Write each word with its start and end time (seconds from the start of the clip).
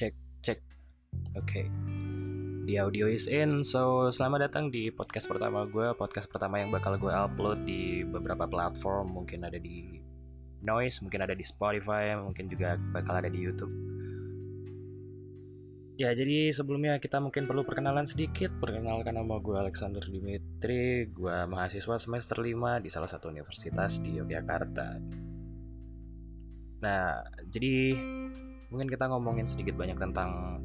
cek 0.00 0.16
cek. 0.40 0.58
Oke. 1.36 1.68
Di 2.64 2.80
audio 2.80 3.04
is 3.04 3.28
in. 3.28 3.60
So 3.60 4.08
selamat 4.08 4.48
datang 4.48 4.72
di 4.72 4.88
podcast 4.88 5.28
pertama 5.28 5.68
gue 5.68 5.92
podcast 5.92 6.24
pertama 6.24 6.56
yang 6.56 6.72
bakal 6.72 6.96
gue 6.96 7.12
upload 7.12 7.68
di 7.68 8.00
beberapa 8.08 8.48
platform. 8.48 9.12
Mungkin 9.12 9.44
ada 9.44 9.60
di 9.60 10.00
noise 10.64 11.04
mungkin 11.04 11.20
ada 11.20 11.36
di 11.36 11.44
Spotify 11.44 12.16
mungkin 12.16 12.48
juga 12.48 12.80
bakal 12.96 13.20
ada 13.20 13.28
di 13.28 13.44
YouTube. 13.44 13.68
Ya 16.00 16.16
jadi 16.16 16.48
sebelumnya 16.48 16.96
kita 16.96 17.20
mungkin 17.20 17.44
perlu 17.44 17.60
perkenalan 17.68 18.08
sedikit. 18.08 18.56
Perkenalkan 18.56 19.20
nama 19.20 19.36
gue 19.36 19.52
Alexander 19.52 20.00
Dimitri. 20.00 21.12
Gue 21.12 21.44
mahasiswa 21.44 22.00
semester 22.00 22.40
5 22.40 22.80
di 22.80 22.88
salah 22.88 23.10
satu 23.12 23.28
universitas 23.28 24.00
di 24.00 24.16
Yogyakarta. 24.16 24.96
Nah 26.80 27.20
jadi 27.52 27.76
mungkin 28.70 28.86
kita 28.86 29.10
ngomongin 29.10 29.44
sedikit 29.50 29.74
banyak 29.74 29.98
tentang 29.98 30.62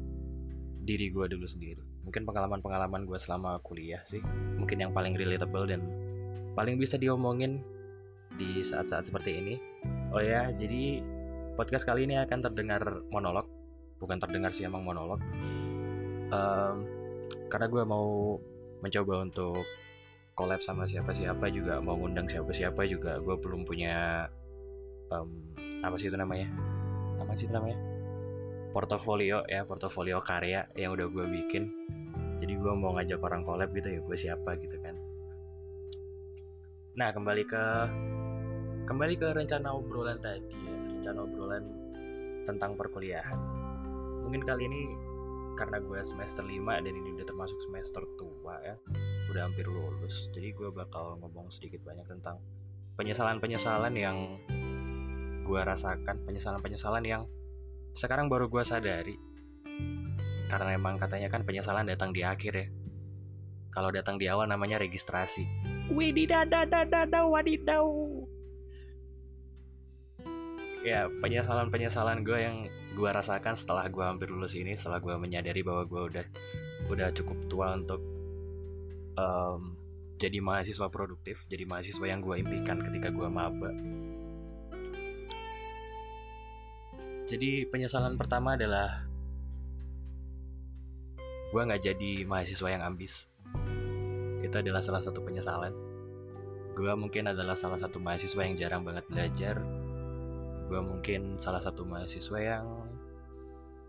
diri 0.86 1.10
gue 1.10 1.26
dulu 1.26 1.44
sendiri. 1.44 1.82
Mungkin 2.06 2.22
pengalaman-pengalaman 2.22 3.02
gue 3.04 3.18
selama 3.18 3.58
kuliah 3.66 4.00
sih 4.06 4.22
mungkin 4.56 4.78
yang 4.78 4.94
paling 4.94 5.18
relatable 5.18 5.66
dan 5.66 5.82
paling 6.54 6.78
bisa 6.78 6.94
diomongin 6.94 7.60
di 8.38 8.62
saat-saat 8.62 9.10
seperti 9.10 9.42
ini. 9.42 9.54
Oh 10.14 10.22
ya 10.22 10.54
jadi 10.54 11.02
podcast 11.58 11.82
kali 11.82 12.06
ini 12.06 12.14
akan 12.22 12.38
terdengar 12.46 13.02
monolog 13.10 13.50
bukan 13.98 14.22
terdengar 14.22 14.54
sih 14.54 14.70
emang 14.70 14.86
monolog. 14.86 15.18
Um, 16.30 16.86
karena 17.50 17.66
gue 17.66 17.82
mau 17.82 18.38
mencoba 18.86 19.26
untuk 19.26 19.66
collab 20.38 20.62
sama 20.62 20.86
siapa-siapa 20.86 21.50
juga 21.50 21.82
mau 21.82 21.98
ngundang 21.98 22.30
siapa-siapa 22.30 22.86
juga. 22.86 23.18
Gue 23.18 23.34
belum 23.34 23.66
punya 23.66 24.30
um, 25.10 25.50
apa 25.82 25.98
sih 25.98 26.06
itu 26.06 26.14
namanya? 26.14 26.46
Apa 27.18 27.34
sih 27.34 27.50
itu 27.50 27.54
namanya 27.56 27.95
portofolio 28.76 29.40
ya 29.48 29.64
portofolio 29.64 30.20
karya 30.20 30.68
yang 30.76 30.92
udah 30.92 31.08
gue 31.08 31.24
bikin. 31.24 31.72
Jadi 32.36 32.60
gue 32.60 32.72
mau 32.76 32.92
ngajak 32.92 33.16
orang 33.24 33.40
collab 33.40 33.72
gitu 33.72 33.88
ya 33.88 34.04
gue 34.04 34.16
siapa 34.20 34.52
gitu 34.60 34.76
kan. 34.84 34.92
Nah 37.00 37.08
kembali 37.08 37.48
ke 37.48 37.64
kembali 38.84 39.14
ke 39.16 39.32
rencana 39.32 39.72
obrolan 39.72 40.20
tadi 40.20 40.52
ya 40.52 40.76
rencana 40.92 41.24
obrolan 41.24 41.64
tentang 42.44 42.76
perkuliahan. 42.76 43.40
Mungkin 44.28 44.44
kali 44.44 44.68
ini 44.68 44.82
karena 45.56 45.80
gue 45.80 45.96
semester 46.04 46.44
5 46.44 46.60
dan 46.84 46.92
ini 46.92 47.16
udah 47.16 47.24
termasuk 47.24 47.56
semester 47.64 48.04
tua 48.20 48.60
ya 48.60 48.76
udah 49.32 49.40
hampir 49.48 49.64
lulus. 49.64 50.28
Jadi 50.36 50.52
gue 50.52 50.68
bakal 50.68 51.16
ngomong 51.24 51.48
sedikit 51.48 51.80
banyak 51.80 52.04
tentang 52.04 52.44
penyesalan-penyesalan 53.00 53.96
yang 53.96 54.36
gue 55.48 55.60
rasakan 55.64 56.28
penyesalan-penyesalan 56.28 57.04
yang 57.08 57.24
sekarang 57.96 58.28
baru 58.28 58.52
gue 58.52 58.60
sadari. 58.60 59.16
Karena 60.46 60.76
emang 60.76 61.00
katanya 61.00 61.32
kan 61.32 61.42
penyesalan 61.42 61.88
datang 61.88 62.12
di 62.12 62.20
akhir 62.22 62.52
ya. 62.52 62.66
Kalau 63.72 63.88
datang 63.88 64.20
di 64.20 64.28
awal 64.28 64.46
namanya 64.46 64.76
registrasi. 64.76 65.48
Wididadadadada 65.90 67.24
wadidau. 67.24 68.24
Ya 70.86 71.08
penyesalan 71.08 71.72
penyesalan 71.72 72.22
gue 72.22 72.38
yang 72.38 72.56
gue 72.94 73.10
rasakan 73.10 73.58
setelah 73.58 73.90
gue 73.90 74.04
hampir 74.04 74.30
lulus 74.30 74.54
ini 74.54 74.78
setelah 74.78 75.02
gue 75.02 75.16
menyadari 75.18 75.66
bahwa 75.66 75.82
gue 75.88 76.02
udah 76.14 76.26
udah 76.86 77.08
cukup 77.10 77.38
tua 77.50 77.74
untuk 77.74 77.98
um, 79.18 79.74
jadi 80.16 80.40
mahasiswa 80.40 80.88
produktif 80.88 81.44
jadi 81.50 81.68
mahasiswa 81.68 82.06
yang 82.08 82.24
gue 82.24 82.40
impikan 82.40 82.80
ketika 82.80 83.12
gue 83.12 83.28
maba 83.28 83.74
Jadi 87.26 87.66
penyesalan 87.66 88.14
pertama 88.14 88.54
adalah 88.54 89.02
gue 91.50 91.58
nggak 91.58 91.82
jadi 91.82 92.10
mahasiswa 92.22 92.68
yang 92.70 92.86
ambis. 92.86 93.26
Itu 94.46 94.62
adalah 94.62 94.78
salah 94.78 95.02
satu 95.02 95.26
penyesalan. 95.26 95.74
Gue 96.78 96.94
mungkin 96.94 97.26
adalah 97.26 97.58
salah 97.58 97.82
satu 97.82 97.98
mahasiswa 97.98 98.46
yang 98.46 98.54
jarang 98.54 98.86
banget 98.86 99.10
belajar. 99.10 99.58
Gue 100.70 100.78
mungkin 100.78 101.34
salah 101.34 101.58
satu 101.58 101.82
mahasiswa 101.82 102.38
yang 102.38 102.66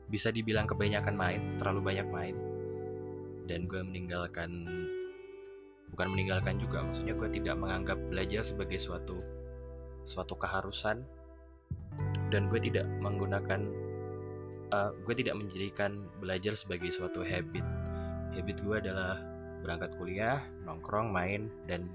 bisa 0.10 0.34
dibilang 0.34 0.66
kebanyakan 0.66 1.14
main, 1.14 1.42
terlalu 1.62 1.94
banyak 1.94 2.08
main. 2.10 2.36
Dan 3.46 3.70
gue 3.70 3.86
meninggalkan, 3.86 4.50
bukan 5.94 6.08
meninggalkan 6.10 6.58
juga, 6.58 6.82
maksudnya 6.82 7.14
gue 7.14 7.30
tidak 7.38 7.54
menganggap 7.54 8.02
belajar 8.10 8.42
sebagai 8.42 8.82
suatu 8.82 9.22
suatu 10.08 10.40
keharusan 10.40 11.04
dan 12.28 12.52
gue 12.52 12.60
tidak 12.60 12.86
menggunakan 13.00 13.88
uh, 14.72 14.92
gue 15.04 15.16
tidak 15.16 15.36
menjadikan 15.40 16.08
belajar 16.20 16.54
sebagai 16.56 16.92
suatu 16.92 17.24
habit. 17.24 17.64
Habit 18.36 18.58
gue 18.64 18.76
adalah 18.78 19.20
berangkat 19.64 19.96
kuliah 19.98 20.44
nongkrong 20.68 21.10
main 21.10 21.48
dan 21.66 21.88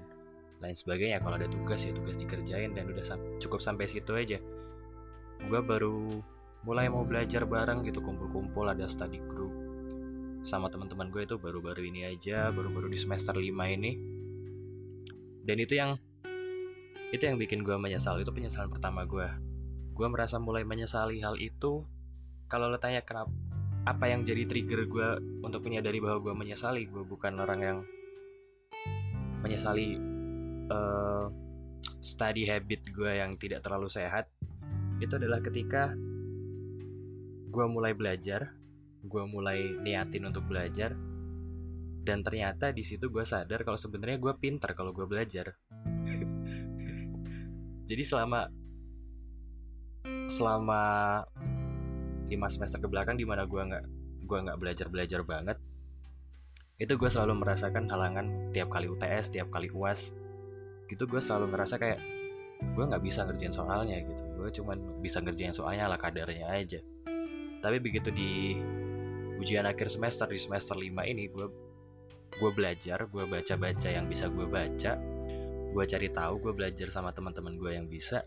lain 0.59 0.75
sebagainya. 0.75 1.21
Kalau 1.21 1.35
ada 1.37 1.47
tugas 1.49 1.85
ya 1.85 1.93
tugas 1.93 2.17
dikerjain 2.17 2.73
dan 2.73 2.89
udah 2.89 3.05
sam 3.05 3.19
cukup 3.37 3.61
sampai 3.61 3.85
situ 3.85 4.13
aja. 4.15 4.39
Gue 5.43 5.59
baru 5.61 6.23
mulai 6.63 6.87
mau 6.87 7.03
belajar 7.03 7.43
bareng 7.43 7.83
gitu 7.83 7.99
kumpul-kumpul 7.99 8.71
ada 8.71 8.87
study 8.87 9.19
group. 9.27 9.51
Sama 10.43 10.67
teman-teman 10.67 11.07
gue 11.07 11.23
itu 11.23 11.35
baru-baru 11.39 11.87
ini 11.87 12.07
aja 12.07 12.51
baru-baru 12.51 12.91
di 12.91 12.99
semester 12.99 13.35
5 13.35 13.47
ini. 13.47 13.91
Dan 15.43 15.59
itu 15.59 15.75
yang 15.75 15.99
itu 17.11 17.23
yang 17.23 17.35
bikin 17.35 17.61
gue 17.61 17.75
menyesal. 17.75 18.19
Itu 18.19 18.31
penyesalan 18.31 18.71
pertama 18.71 19.03
gue 19.03 19.52
gue 19.93 20.07
merasa 20.09 20.41
mulai 20.41 20.65
menyesali 20.65 21.21
hal 21.21 21.37
itu. 21.37 21.85
Kalau 22.49 22.69
lo 22.69 22.81
tanya 22.81 23.05
kenapa 23.05 23.31
apa 23.83 24.05
yang 24.07 24.25
jadi 24.25 24.47
trigger 24.47 24.89
gue 24.89 25.09
untuk 25.45 25.61
menyadari 25.63 26.01
bahwa 26.01 26.19
gue 26.19 26.33
menyesali? 26.33 26.89
Gue 26.89 27.05
bukan 27.05 27.37
orang 27.37 27.59
yang 27.61 27.77
menyesali 29.45 29.99
uh, 30.73 31.29
study 32.01 32.49
habit 32.49 32.89
gue 32.89 33.21
yang 33.21 33.37
tidak 33.37 33.61
terlalu 33.61 33.87
sehat. 33.87 34.27
Itu 34.97 35.21
adalah 35.21 35.39
ketika 35.45 35.93
gue 37.53 37.65
mulai 37.69 37.93
belajar 37.93 38.57
gue 39.03 39.23
mulai 39.27 39.77
niatin 39.83 40.23
untuk 40.31 40.47
belajar 40.47 40.95
dan 42.03 42.23
ternyata 42.23 42.71
di 42.71 42.87
situ 42.87 43.11
gue 43.11 43.23
sadar 43.27 43.67
kalau 43.67 43.75
sebenarnya 43.75 44.15
gue 44.19 44.33
pinter 44.39 44.71
kalau 44.75 44.95
gue 44.95 45.03
belajar. 45.07 45.55
Jadi 47.89 48.03
selama 48.03 48.47
selama 50.33 50.81
lima 52.25 52.47
semester 52.49 52.81
ke 52.81 52.89
belakang 52.89 53.13
di 53.13 53.25
mana 53.29 53.45
gue 53.45 53.61
nggak 53.61 53.85
gue 54.25 54.37
nggak 54.49 54.57
belajar 54.57 54.87
belajar 54.89 55.21
banget 55.21 55.61
itu 56.81 56.93
gue 56.97 57.09
selalu 57.09 57.45
merasakan 57.45 57.85
halangan 57.85 58.49
tiap 58.49 58.73
kali 58.73 58.89
UTS 58.89 59.29
tiap 59.29 59.53
kali 59.53 59.69
uas 59.69 60.09
gitu 60.89 61.05
gue 61.05 61.21
selalu 61.21 61.53
ngerasa 61.53 61.77
kayak 61.77 62.01
gue 62.71 62.83
nggak 62.87 63.03
bisa 63.03 63.27
ngerjain 63.27 63.51
soalnya 63.51 63.99
gitu. 63.99 64.23
Gue 64.39 64.49
cuman 64.49 65.03
bisa 65.03 65.19
ngerjain 65.19 65.51
soalnya 65.51 65.91
ala 65.91 65.99
kadarnya 65.99 66.47
aja. 66.47 66.79
Tapi 67.59 67.77
begitu 67.83 68.07
di 68.11 68.55
ujian 69.43 69.67
akhir 69.67 69.91
semester 69.91 70.27
di 70.31 70.39
semester 70.39 70.79
5 70.79 70.87
ini 71.11 71.27
gue 71.27 71.47
gue 72.33 72.51
belajar 72.55 73.05
gue 73.11 73.23
baca 73.27 73.53
baca 73.59 73.89
yang 73.91 74.07
bisa 74.07 74.31
gue 74.31 74.47
baca 74.47 74.93
gue 75.73 75.83
cari 75.85 76.07
tahu 76.09 76.33
gue 76.39 76.53
belajar 76.55 76.87
sama 76.89 77.11
teman-teman 77.11 77.59
gue 77.59 77.71
yang 77.75 77.85
bisa 77.85 78.23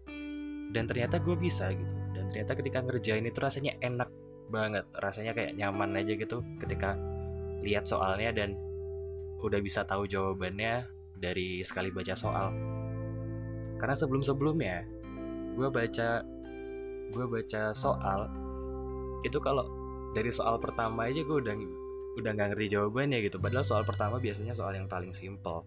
dan 0.71 0.84
ternyata 0.87 1.22
gue 1.22 1.37
bisa 1.38 1.71
gitu. 1.71 1.94
Dan 2.15 2.31
ternyata 2.32 2.53
ketika 2.59 2.78
ngerjain 2.82 3.27
itu 3.27 3.38
rasanya 3.38 3.72
enak 3.82 4.10
banget. 4.49 4.84
Rasanya 4.97 5.32
kayak 5.37 5.54
nyaman 5.59 5.99
aja 5.99 6.12
gitu 6.15 6.43
ketika 6.62 6.94
lihat 7.62 7.87
soalnya 7.87 8.31
dan 8.34 8.54
udah 9.43 9.60
bisa 9.60 9.84
tahu 9.84 10.06
jawabannya 10.06 10.87
dari 11.19 11.63
sekali 11.63 11.91
baca 11.91 12.15
soal. 12.16 12.51
Karena 13.77 13.95
sebelum 13.95 14.22
sebelumnya 14.24 14.83
gue 15.57 15.68
baca 15.72 16.21
gue 17.07 17.27
baca 17.30 17.72
soal 17.72 18.28
itu 19.24 19.39
kalau 19.41 19.65
dari 20.12 20.28
soal 20.28 20.60
pertama 20.60 21.09
aja 21.09 21.21
gue 21.24 21.36
udah 21.36 21.54
udah 22.16 22.30
nggak 22.33 22.48
ngerti 22.57 22.66
jawabannya 22.78 23.19
gitu. 23.24 23.36
Padahal 23.36 23.65
soal 23.65 23.84
pertama 23.84 24.16
biasanya 24.16 24.57
soal 24.57 24.72
yang 24.74 24.89
paling 24.89 25.12
simple 25.12 25.65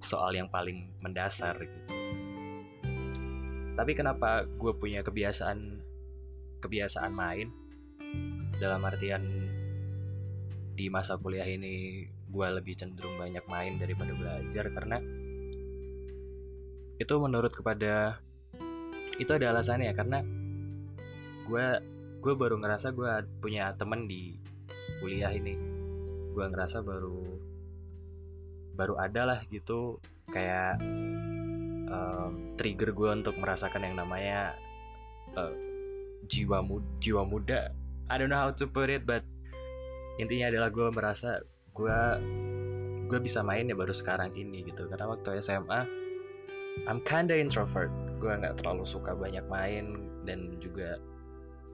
soal 0.00 0.32
yang 0.32 0.48
paling 0.48 0.88
mendasar 1.04 1.60
gitu 1.60 1.99
tapi 3.80 3.96
kenapa 3.96 4.44
gue 4.44 4.76
punya 4.76 5.00
kebiasaan 5.00 5.80
kebiasaan 6.60 7.16
main? 7.16 7.48
Dalam 8.60 8.84
artian 8.84 9.24
di 10.76 10.92
masa 10.92 11.16
kuliah 11.16 11.48
ini 11.48 12.04
gue 12.04 12.46
lebih 12.60 12.76
cenderung 12.76 13.16
banyak 13.16 13.40
main 13.48 13.80
daripada 13.80 14.12
belajar 14.12 14.68
karena 14.68 15.00
itu 17.00 17.14
menurut 17.16 17.56
kepada 17.56 18.20
itu 19.16 19.32
ada 19.32 19.56
alasannya 19.56 19.96
karena 19.96 20.20
gue 21.48 21.66
gue 22.20 22.34
baru 22.36 22.60
ngerasa 22.60 22.92
gue 22.92 23.40
punya 23.40 23.72
temen 23.80 24.04
di 24.04 24.36
kuliah 25.00 25.32
ini. 25.32 25.56
Gue 26.36 26.44
ngerasa 26.52 26.84
baru 26.84 27.24
baru 28.76 29.00
ada 29.00 29.24
lah 29.24 29.40
gitu 29.48 29.96
kayak 30.28 30.84
um, 31.90 32.54
trigger 32.54 32.94
gue 32.94 33.10
untuk 33.10 33.36
merasakan 33.36 33.84
yang 33.84 33.96
namanya 33.98 34.54
uh, 35.34 35.52
jiwa 36.30 36.62
muda, 36.62 36.86
jiwa 37.02 37.22
muda. 37.26 37.74
I 38.10 38.18
don't 38.18 38.30
know 38.30 38.38
how 38.38 38.50
to 38.54 38.66
put 38.66 38.90
it 38.90 39.06
but 39.06 39.26
intinya 40.18 40.50
adalah 40.50 40.70
gue 40.70 40.88
merasa 40.90 41.42
gue 41.74 41.98
gue 43.10 43.18
bisa 43.18 43.42
main 43.42 43.66
ya 43.66 43.74
baru 43.74 43.90
sekarang 43.94 44.34
ini 44.38 44.62
gitu. 44.66 44.86
Karena 44.86 45.10
waktu 45.10 45.42
SMA 45.42 45.80
I'm 46.86 47.02
kinda 47.02 47.34
introvert. 47.34 47.90
Gue 48.22 48.30
nggak 48.30 48.62
terlalu 48.62 48.86
suka 48.86 49.12
banyak 49.16 49.44
main 49.50 50.10
dan 50.22 50.60
juga 50.62 51.00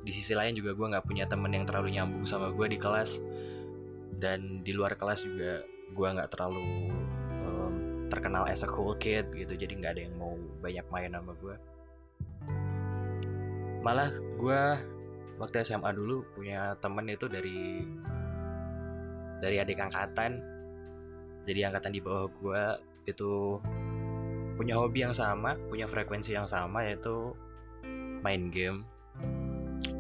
di 0.07 0.15
sisi 0.15 0.39
lain 0.39 0.55
juga 0.55 0.73
gue 0.73 0.87
nggak 0.87 1.05
punya 1.05 1.27
temen 1.27 1.51
yang 1.51 1.67
terlalu 1.67 1.99
nyambung 1.99 2.25
sama 2.25 2.53
gue 2.53 2.67
di 2.73 2.79
kelas. 2.81 3.21
Dan 4.17 4.65
di 4.65 4.73
luar 4.73 4.97
kelas 4.97 5.27
juga 5.29 5.61
gue 5.93 6.09
nggak 6.09 6.31
terlalu 6.33 6.89
terkenal 8.07 8.47
as 8.47 8.63
a 8.63 8.69
cool 8.71 8.95
kid 8.97 9.27
gitu 9.35 9.55
jadi 9.55 9.73
nggak 9.73 9.93
ada 9.99 10.03
yang 10.07 10.15
mau 10.19 10.35
banyak 10.63 10.87
main 10.91 11.11
sama 11.13 11.33
gue 11.39 11.57
malah 13.87 14.11
gue 14.35 14.63
waktu 15.39 15.63
SMA 15.63 15.93
dulu 15.93 16.25
punya 16.35 16.75
temen 16.81 17.07
itu 17.07 17.29
dari 17.29 17.85
dari 19.41 19.57
adik 19.61 19.81
angkatan. 19.81 20.41
Jadi 21.47 21.61
angkatan 21.63 21.93
di 21.95 22.01
bawah 22.03 22.27
gue 22.27 22.63
itu 23.07 23.63
punya 24.57 24.75
hobi 24.81 25.05
yang 25.05 25.13
sama 25.13 25.55
punya 25.69 25.85
frekuensi 25.85 26.33
yang 26.33 26.49
sama 26.49 26.83
yaitu 26.83 27.37
main 28.25 28.51
game. 28.51 28.83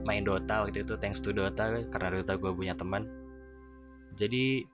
Main 0.03 0.27
Dota 0.27 0.67
waktu 0.67 0.83
itu 0.83 0.99
thanks 0.99 1.23
to 1.23 1.31
Dota 1.31 1.71
karena 1.93 2.09
Dota 2.19 2.35
gue 2.35 2.51
punya 2.51 2.75
teman. 2.75 3.07
Jadi 4.17 4.65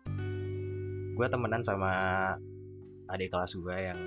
gue 1.12 1.26
temenan 1.28 1.60
sama 1.60 1.92
adik 3.12 3.28
kelas 3.28 3.52
gue 3.60 3.76
yang 3.76 4.00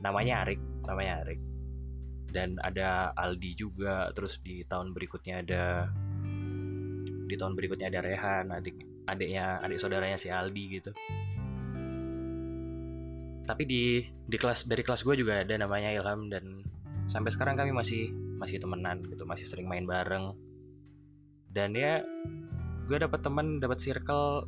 namanya 0.00 0.46
Arik 0.46 0.60
namanya 0.86 1.26
Arik. 1.26 1.40
Dan 2.30 2.60
ada 2.62 3.10
Aldi 3.16 3.58
juga 3.58 4.10
terus 4.14 4.38
di 4.38 4.62
tahun 4.62 4.94
berikutnya 4.94 5.42
ada 5.42 5.90
di 7.26 7.34
tahun 7.34 7.58
berikutnya 7.58 7.90
ada 7.90 8.00
Rehan 8.06 8.54
adik 8.54 8.76
adiknya 9.10 9.58
adik 9.62 9.78
saudaranya 9.82 10.14
si 10.14 10.30
Aldi 10.30 10.64
gitu. 10.78 10.90
Tapi 13.46 13.62
di 13.66 14.02
di 14.02 14.36
kelas 14.38 14.66
dari 14.66 14.82
kelas 14.86 15.02
gue 15.02 15.14
juga 15.18 15.42
ada 15.42 15.54
namanya 15.58 15.90
Ilham 15.90 16.30
dan 16.30 16.62
sampai 17.06 17.30
sekarang 17.30 17.54
kami 17.54 17.70
masih 17.70 18.10
masih 18.38 18.58
temenan 18.58 19.02
gitu 19.06 19.26
masih 19.26 19.46
sering 19.46 19.66
main 19.66 19.86
bareng. 19.86 20.34
Dan 21.50 21.72
ya 21.74 22.02
gue 22.86 22.98
dapat 23.00 23.22
teman 23.22 23.58
dapat 23.58 23.82
circle 23.82 24.46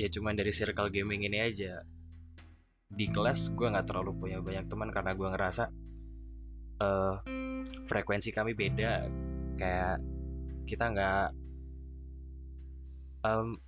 ya 0.00 0.08
cuma 0.08 0.32
dari 0.32 0.52
circle 0.52 0.88
gaming 0.88 1.28
ini 1.28 1.38
aja 1.44 1.84
di 2.94 3.10
kelas 3.10 3.52
gue 3.52 3.66
nggak 3.66 3.86
terlalu 3.90 4.14
punya 4.14 4.38
banyak 4.38 4.70
teman 4.70 4.90
karena 4.94 5.12
gue 5.18 5.28
ngerasa 5.28 5.64
uh, 6.80 7.14
frekuensi 7.86 8.30
kami 8.30 8.54
beda. 8.54 9.10
Kayak 9.58 9.98
kita 10.64 10.84
nggak 10.94 11.26
um, 13.26 13.58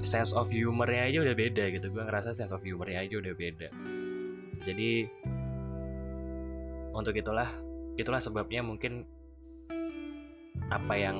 sense 0.00 0.36
of 0.36 0.52
humornya 0.52 1.08
aja 1.08 1.18
udah 1.24 1.34
beda 1.34 1.64
gitu. 1.72 1.86
Gue 1.90 2.04
ngerasa 2.04 2.36
sense 2.36 2.52
of 2.52 2.62
humornya 2.62 3.02
aja 3.02 3.16
udah 3.16 3.34
beda. 3.34 3.68
Jadi 4.60 5.08
untuk 6.96 7.12
itulah 7.12 7.48
itulah 7.96 8.20
sebabnya 8.20 8.60
mungkin 8.64 9.04
apa 10.72 10.94
yang 10.96 11.18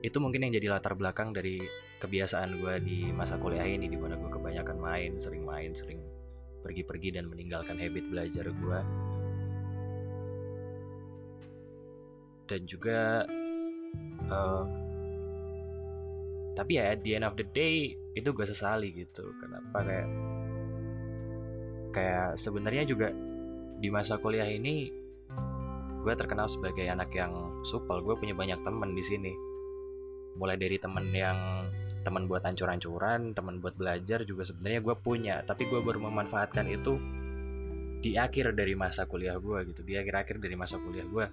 itu 0.00 0.16
mungkin 0.16 0.48
yang 0.48 0.56
jadi 0.56 0.66
latar 0.72 0.96
belakang 0.96 1.36
dari 1.36 1.60
kebiasaan 2.00 2.56
gue 2.56 2.74
di 2.80 2.98
masa 3.12 3.36
kuliah 3.36 3.68
ini 3.68 3.84
di 3.84 4.00
mana 4.00 4.16
gue 4.16 4.32
kebanyakan 4.50 4.82
main 4.82 5.14
sering 5.14 5.46
main 5.46 5.70
sering 5.70 6.02
pergi-pergi 6.66 7.14
dan 7.14 7.30
meninggalkan 7.30 7.78
habit 7.78 8.02
belajar 8.10 8.50
gue 8.50 8.80
dan 12.50 12.60
juga 12.66 13.22
uh, 14.26 14.66
tapi 16.58 16.82
ya 16.82 16.98
at 16.98 17.00
the 17.06 17.14
end 17.14 17.22
of 17.22 17.38
the 17.38 17.46
day 17.54 17.94
itu 18.18 18.28
gue 18.34 18.42
sesali 18.42 18.90
gitu. 18.90 19.22
Kenapa 19.38 19.86
kayak 19.86 20.08
kayak 21.94 22.28
sebenarnya 22.34 22.84
juga 22.90 23.14
di 23.78 23.88
masa 23.88 24.18
kuliah 24.18 24.50
ini 24.50 24.90
gue 26.02 26.14
terkenal 26.18 26.50
sebagai 26.50 26.84
anak 26.90 27.14
yang 27.14 27.62
supel. 27.62 28.02
Gue 28.02 28.18
punya 28.18 28.34
banyak 28.34 28.60
temen 28.66 28.98
di 28.98 29.04
sini. 29.06 29.32
Mulai 30.36 30.58
dari 30.58 30.76
temen 30.76 31.06
yang 31.14 31.38
teman 32.00 32.24
buat 32.24 32.40
ancur-ancuran 32.40 33.36
teman 33.36 33.60
buat 33.60 33.76
belajar 33.76 34.24
juga 34.24 34.42
sebenarnya 34.44 34.80
gue 34.80 34.96
punya. 34.96 35.44
Tapi 35.44 35.68
gue 35.68 35.80
baru 35.80 36.00
memanfaatkan 36.00 36.66
itu 36.68 36.96
di 38.00 38.16
akhir 38.16 38.56
dari 38.56 38.72
masa 38.72 39.04
kuliah 39.04 39.36
gue 39.36 39.58
gitu. 39.72 39.84
Di 39.84 40.00
akhir-akhir 40.00 40.40
dari 40.40 40.56
masa 40.56 40.80
kuliah 40.80 41.04
gue 41.04 41.26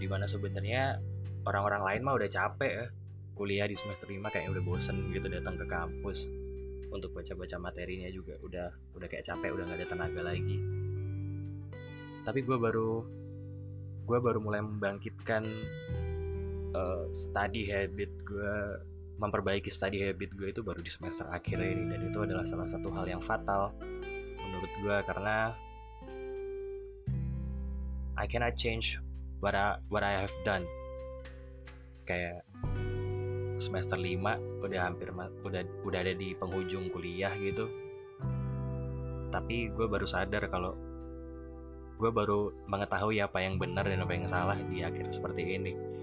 di 0.00 0.06
mana 0.10 0.28
sebenarnya 0.28 1.00
orang-orang 1.48 1.82
lain 1.84 2.00
mah 2.04 2.14
udah 2.16 2.30
capek 2.30 2.72
ya. 2.72 2.86
Kuliah 3.34 3.66
di 3.66 3.74
semester 3.74 4.06
5 4.06 4.22
kayak 4.30 4.46
udah 4.54 4.62
bosen 4.62 5.10
gitu 5.10 5.26
datang 5.26 5.58
ke 5.58 5.66
kampus. 5.66 6.30
Untuk 6.94 7.10
baca-baca 7.10 7.58
materinya 7.58 8.06
juga 8.06 8.38
udah 8.38 8.70
udah 8.94 9.08
kayak 9.10 9.26
capek 9.26 9.50
udah 9.50 9.64
gak 9.66 9.78
ada 9.82 9.88
tenaga 9.90 10.20
lagi. 10.22 10.58
Tapi 12.22 12.40
gue 12.46 12.56
baru 12.56 13.02
gue 14.04 14.18
baru 14.20 14.38
mulai 14.38 14.60
membangkitkan 14.62 15.42
uh, 16.76 17.04
study 17.10 17.66
habit 17.72 18.12
gue 18.22 18.54
memperbaiki 19.18 19.70
study 19.70 20.02
habit 20.02 20.34
gue 20.34 20.50
itu 20.50 20.60
baru 20.60 20.82
di 20.82 20.90
semester 20.90 21.26
akhir 21.30 21.58
ini. 21.60 21.84
Dan 21.90 22.00
itu 22.10 22.18
adalah 22.22 22.42
salah 22.42 22.66
satu 22.66 22.90
hal 22.92 23.06
yang 23.06 23.22
fatal 23.22 23.74
menurut 24.38 24.72
gue 24.82 24.96
karena 25.08 25.36
I 28.14 28.30
cannot 28.30 28.54
change 28.54 29.02
what 29.42 29.58
I, 29.58 29.78
what 29.90 30.06
I 30.06 30.22
have 30.22 30.34
done. 30.46 30.66
Kayak 32.06 32.44
semester 33.58 33.96
5 33.96 34.64
udah 34.66 34.80
hampir 34.82 35.14
udah 35.14 35.62
udah 35.86 35.98
ada 35.98 36.14
di 36.14 36.34
penghujung 36.34 36.90
kuliah 36.90 37.32
gitu. 37.38 37.70
Tapi 39.30 39.70
gue 39.74 39.86
baru 39.90 40.06
sadar 40.06 40.46
kalau 40.46 40.78
gue 41.94 42.10
baru 42.10 42.50
mengetahui 42.66 43.22
apa 43.22 43.38
yang 43.38 43.54
benar 43.58 43.86
dan 43.86 44.02
apa 44.02 44.12
yang 44.14 44.26
salah 44.26 44.58
di 44.58 44.82
akhir 44.82 45.14
seperti 45.14 45.46
ini 45.46 45.93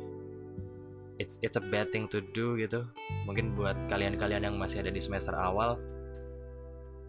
it's 1.21 1.37
it's 1.45 1.53
a 1.53 1.61
bad 1.61 1.93
thing 1.93 2.09
to 2.09 2.25
do 2.33 2.57
gitu. 2.57 2.81
Mungkin 3.29 3.53
buat 3.53 3.77
kalian-kalian 3.85 4.49
yang 4.49 4.57
masih 4.57 4.81
ada 4.81 4.89
di 4.89 4.97
semester 4.97 5.37
awal 5.37 5.77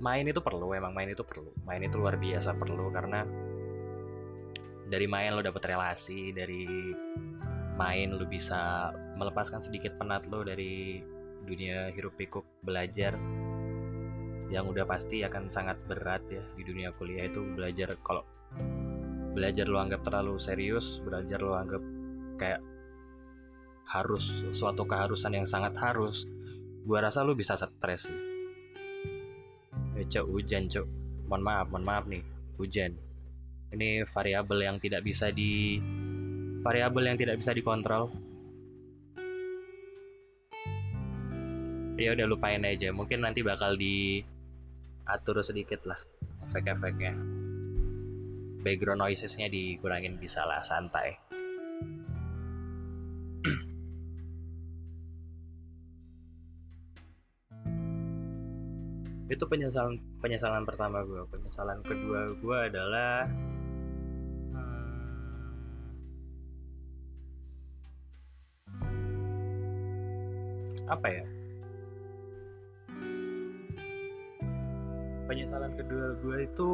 main 0.05 0.27
itu 0.27 0.43
perlu 0.45 0.77
emang 0.77 0.93
main 0.93 1.09
itu 1.09 1.25
perlu. 1.25 1.49
Main 1.65 1.89
itu 1.89 1.97
luar 1.97 2.21
biasa 2.21 2.53
perlu 2.53 2.93
karena 2.93 3.25
dari 4.93 5.09
main 5.09 5.33
lo 5.33 5.41
dapet 5.41 5.65
relasi 5.73 6.37
dari 6.37 6.69
main 7.81 8.13
lu 8.13 8.29
bisa 8.29 8.93
melepaskan 9.17 9.65
sedikit 9.65 9.97
penat 9.97 10.29
lo 10.29 10.45
dari 10.45 11.01
dunia 11.49 11.89
hiruk 11.97 12.21
pikuk 12.21 12.45
belajar 12.61 13.17
yang 14.53 14.69
udah 14.69 14.85
pasti 14.85 15.25
akan 15.25 15.49
sangat 15.49 15.81
berat 15.89 16.21
ya 16.29 16.45
di 16.53 16.63
dunia 16.69 16.93
kuliah 16.93 17.25
itu. 17.25 17.41
Belajar 17.57 17.97
kalau 18.05 18.27
belajar 19.33 19.65
lo 19.65 19.81
anggap 19.81 20.05
terlalu 20.05 20.37
serius 20.37 21.01
belajar 21.01 21.41
lo 21.41 21.57
anggap 21.57 21.81
kayak 22.37 22.61
harus 23.89 24.47
suatu 24.55 24.87
keharusan 24.87 25.37
yang 25.37 25.47
sangat 25.49 25.75
harus 25.79 26.25
gua 26.83 27.05
rasa 27.05 27.23
lu 27.23 27.35
bisa 27.39 27.55
stres 27.55 28.11
eh, 29.97 30.07
cok 30.09 30.27
hujan 30.29 30.67
cok. 30.69 30.87
Mohon 31.29 31.43
maaf 31.43 31.67
mohon 31.71 31.85
maaf 31.87 32.05
nih. 32.11 32.23
Hujan. 32.59 32.93
Ini 33.73 34.05
variabel 34.05 34.69
yang 34.69 34.77
tidak 34.77 35.01
bisa 35.01 35.33
di 35.33 35.81
variabel 36.61 37.09
yang 37.09 37.19
tidak 37.19 37.41
bisa 37.41 37.57
dikontrol. 37.57 38.13
Ya 41.97 42.13
udah 42.13 42.27
lupain 42.29 42.61
aja. 42.67 42.91
Mungkin 42.93 43.25
nanti 43.25 43.41
bakal 43.41 43.79
diatur 43.79 45.41
sedikit 45.41 45.87
lah 45.89 46.01
efek-efeknya. 46.51 47.15
Background 48.63 49.03
noisesnya 49.03 49.51
dikurangin 49.51 50.21
bisa 50.23 50.47
lah 50.47 50.63
santai 50.63 51.42
itu 59.33 59.49
penyesalan 59.49 59.97
penyesalan 60.21 60.69
pertama 60.69 61.01
gue 61.09 61.25
penyesalan 61.33 61.81
kedua 61.81 62.37
gue 62.37 62.59
adalah 62.69 63.25
apa 70.93 71.09
ya? 71.09 71.25
Penyesalan 75.25 75.73
kedua 75.81 76.07
gue 76.21 76.37
itu 76.45 76.73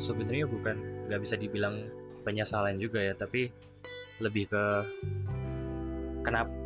sebenarnya 0.00 0.48
bukan 0.48 0.76
nggak 1.12 1.20
bisa 1.20 1.36
dibilang 1.36 1.84
penyesalan 2.24 2.80
juga 2.80 3.04
ya 3.04 3.12
tapi 3.12 3.52
lebih 4.24 4.48
ke 4.48 4.64
kenapa 6.24 6.63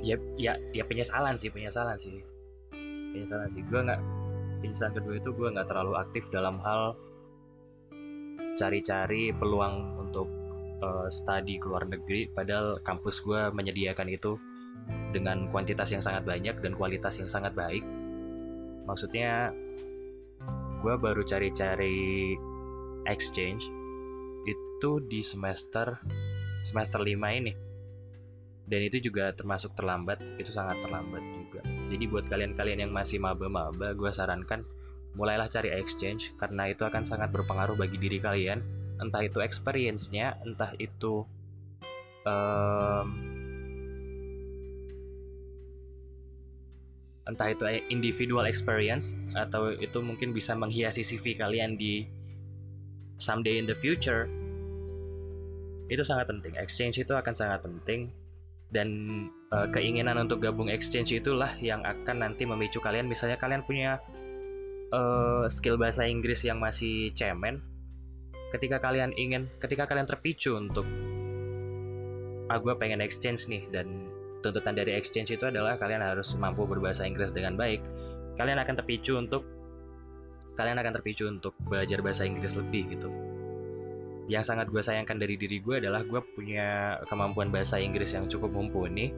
ya 0.00 0.16
ya 0.36 0.56
ya 0.72 0.84
penyesalan 0.84 1.36
sih 1.36 1.52
penyesalan 1.52 1.96
sih. 1.96 2.20
Penyesalan 3.10 3.48
sih. 3.48 3.62
Gue 3.68 3.80
nggak 3.84 4.00
penyesalan 4.60 4.92
kedua 4.96 5.14
itu 5.16 5.30
gue 5.32 5.48
nggak 5.52 5.68
terlalu 5.68 5.92
aktif 5.96 6.28
dalam 6.28 6.60
hal 6.60 6.96
cari-cari 8.58 9.32
peluang 9.32 10.04
untuk 10.04 10.28
uh, 10.84 11.08
studi 11.08 11.56
ke 11.60 11.66
luar 11.68 11.88
negeri. 11.88 12.28
Padahal 12.28 12.80
kampus 12.84 13.24
gue 13.24 13.48
menyediakan 13.52 14.08
itu 14.10 14.36
dengan 15.14 15.50
kuantitas 15.50 15.90
yang 15.92 16.02
sangat 16.02 16.26
banyak 16.26 16.58
dan 16.60 16.72
kualitas 16.74 17.16
yang 17.20 17.28
sangat 17.30 17.54
baik. 17.54 17.84
Maksudnya 18.84 19.54
gue 20.80 20.94
baru 20.96 21.22
cari-cari 21.22 22.34
exchange 23.04 23.68
itu 24.48 24.90
di 25.04 25.20
semester 25.20 26.00
semester 26.64 27.00
5 27.04 27.16
ini 27.36 27.52
dan 28.70 28.86
itu 28.86 29.02
juga 29.02 29.34
termasuk 29.34 29.74
terlambat 29.74 30.22
itu 30.38 30.54
sangat 30.54 30.78
terlambat 30.78 31.18
juga. 31.34 31.60
Jadi 31.90 32.04
buat 32.06 32.30
kalian-kalian 32.30 32.86
yang 32.86 32.92
masih 32.94 33.18
maba-maba 33.18 33.90
gue 33.98 34.10
sarankan 34.14 34.62
mulailah 35.18 35.50
cari 35.50 35.74
exchange 35.74 36.30
karena 36.38 36.70
itu 36.70 36.86
akan 36.86 37.02
sangat 37.02 37.34
berpengaruh 37.34 37.74
bagi 37.74 37.98
diri 37.98 38.22
kalian. 38.22 38.62
Entah 39.02 39.26
itu 39.26 39.42
experience-nya 39.42 40.38
entah 40.46 40.70
itu 40.78 41.26
um, 42.22 43.06
entah 47.26 47.48
itu 47.50 47.66
individual 47.90 48.46
experience 48.46 49.18
atau 49.34 49.74
itu 49.74 49.98
mungkin 49.98 50.30
bisa 50.30 50.54
menghiasi 50.54 51.02
CV 51.02 51.34
kalian 51.34 51.74
di 51.74 52.06
someday 53.18 53.58
in 53.58 53.66
the 53.66 53.74
future 53.74 54.30
itu 55.90 56.06
sangat 56.06 56.30
penting. 56.30 56.54
Exchange 56.54 57.02
itu 57.02 57.18
akan 57.18 57.34
sangat 57.34 57.66
penting 57.66 58.19
dan 58.70 58.88
uh, 59.50 59.66
keinginan 59.74 60.16
untuk 60.18 60.42
gabung 60.42 60.70
exchange 60.70 61.10
itulah 61.14 61.50
yang 61.58 61.82
akan 61.82 62.22
nanti 62.22 62.46
memicu 62.46 62.78
kalian. 62.78 63.10
Misalnya 63.10 63.36
kalian 63.36 63.66
punya 63.66 63.98
uh, 64.94 65.46
skill 65.50 65.78
bahasa 65.78 66.06
Inggris 66.06 66.46
yang 66.46 66.62
masih 66.62 67.10
cemen 67.14 67.62
ketika 68.50 68.82
kalian 68.82 69.14
ingin 69.14 69.46
ketika 69.62 69.86
kalian 69.86 70.10
terpicu 70.10 70.58
untuk 70.58 70.82
ah 72.50 72.58
gue 72.58 72.74
pengen 72.74 72.98
exchange 72.98 73.46
nih 73.46 73.62
dan 73.70 74.10
tuntutan 74.42 74.74
dari 74.74 74.98
exchange 74.98 75.30
itu 75.30 75.46
adalah 75.46 75.78
kalian 75.78 76.02
harus 76.02 76.34
mampu 76.34 76.66
berbahasa 76.66 77.06
Inggris 77.06 77.30
dengan 77.30 77.54
baik. 77.54 77.78
Kalian 78.34 78.58
akan 78.58 78.74
terpicu 78.74 79.14
untuk 79.20 79.46
kalian 80.58 80.80
akan 80.82 80.92
terpicu 80.98 81.30
untuk 81.30 81.54
belajar 81.62 82.02
bahasa 82.02 82.26
Inggris 82.26 82.58
lebih 82.58 82.98
gitu 82.98 83.29
yang 84.30 84.46
sangat 84.46 84.70
gue 84.70 84.78
sayangkan 84.78 85.18
dari 85.18 85.34
diri 85.34 85.58
gue 85.58 85.82
adalah 85.82 86.06
gue 86.06 86.22
punya 86.22 87.02
kemampuan 87.10 87.50
bahasa 87.50 87.82
Inggris 87.82 88.14
yang 88.14 88.30
cukup 88.30 88.54
mumpuni. 88.54 89.10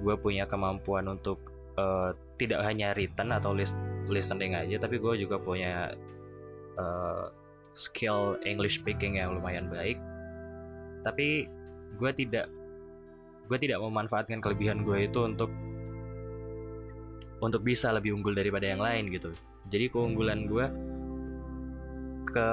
Gue 0.00 0.16
punya 0.16 0.48
kemampuan 0.48 1.04
untuk 1.12 1.36
uh, 1.76 2.16
tidak 2.40 2.64
hanya 2.64 2.96
written 2.96 3.36
atau 3.36 3.52
list 3.52 3.76
listening 4.08 4.56
aja 4.56 4.78
tapi 4.78 5.02
gue 5.02 5.26
juga 5.26 5.36
punya 5.36 5.92
uh, 6.80 7.28
skill 7.76 8.40
English 8.48 8.80
speaking 8.80 9.20
yang 9.20 9.36
lumayan 9.36 9.68
baik. 9.68 10.00
Tapi 11.04 11.44
gue 12.00 12.10
tidak 12.16 12.48
gue 13.46 13.58
tidak 13.60 13.78
memanfaatkan 13.78 14.40
kelebihan 14.40 14.88
gue 14.88 15.04
itu 15.04 15.20
untuk 15.20 15.52
untuk 17.44 17.60
bisa 17.60 17.92
lebih 17.92 18.16
unggul 18.16 18.32
daripada 18.32 18.64
yang 18.64 18.80
lain 18.80 19.12
gitu. 19.12 19.36
Jadi 19.68 19.92
keunggulan 19.92 20.48
gue 20.48 20.66
ke 22.32 22.48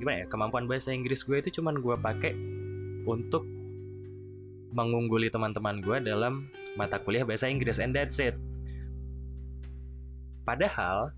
gimana 0.00 0.24
ya 0.24 0.26
kemampuan 0.32 0.64
bahasa 0.64 0.96
Inggris 0.96 1.22
gue 1.28 1.36
itu 1.44 1.60
cuman 1.60 1.76
gue 1.76 1.92
pakai 2.00 2.32
untuk 3.04 3.44
mengungguli 4.72 5.28
teman-teman 5.28 5.84
gue 5.84 6.00
dalam 6.00 6.48
mata 6.78 6.96
kuliah 6.96 7.28
bahasa 7.28 7.52
Inggris 7.52 7.76
and 7.76 7.92
that's 7.92 8.16
it. 8.16 8.32
Padahal 10.48 11.12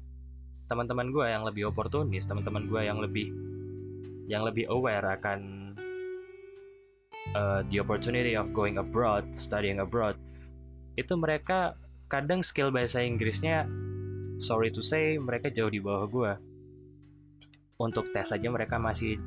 teman-teman 0.66 1.12
gue 1.12 1.26
yang 1.28 1.44
lebih 1.44 1.68
oportunis 1.68 2.24
teman-teman 2.24 2.64
gue 2.64 2.80
yang 2.80 2.98
lebih 2.98 3.28
yang 4.24 4.40
lebih 4.40 4.64
aware 4.72 5.04
akan 5.04 5.72
uh, 7.36 7.60
the 7.68 7.76
opportunity 7.76 8.32
of 8.32 8.50
going 8.56 8.80
abroad 8.80 9.28
studying 9.36 9.84
abroad 9.84 10.16
itu 10.96 11.12
mereka 11.12 11.76
kadang 12.08 12.40
skill 12.40 12.72
bahasa 12.72 13.04
Inggrisnya 13.04 13.68
sorry 14.40 14.72
to 14.72 14.80
say 14.80 15.20
mereka 15.20 15.52
jauh 15.52 15.68
di 15.68 15.76
bawah 15.76 16.08
gue 16.08 16.32
untuk 17.82 18.06
tes 18.14 18.30
aja 18.30 18.46
mereka 18.46 18.78
masih 18.78 19.18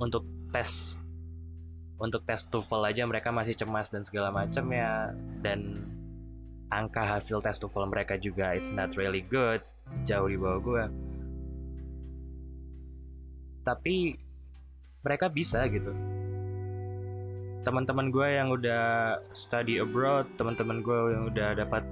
untuk 0.00 0.24
tes 0.48 0.96
untuk 2.00 2.24
tes 2.24 2.48
TOEFL 2.48 2.88
aja 2.88 3.02
mereka 3.04 3.28
masih 3.30 3.54
cemas 3.54 3.92
dan 3.92 4.02
segala 4.02 4.32
macam 4.32 4.64
ya. 4.72 5.12
Dan 5.44 5.84
angka 6.72 7.04
hasil 7.04 7.44
tes 7.44 7.60
TOEFL 7.60 7.92
mereka 7.92 8.16
juga 8.16 8.56
it's 8.56 8.72
not 8.72 8.96
really 8.96 9.20
good 9.28 9.60
jauh 10.08 10.24
di 10.24 10.40
bawah 10.40 10.60
gue 10.64 10.84
tapi 13.62 14.18
mereka 15.02 15.30
bisa 15.30 15.66
gitu. 15.70 15.90
Teman-teman 17.62 18.10
gue 18.10 18.26
yang 18.26 18.50
udah 18.50 19.18
study 19.30 19.78
abroad 19.78 20.26
teman-teman 20.34 20.82
gue 20.82 20.98
yang 21.14 21.24
udah 21.30 21.48
dapat 21.54 21.82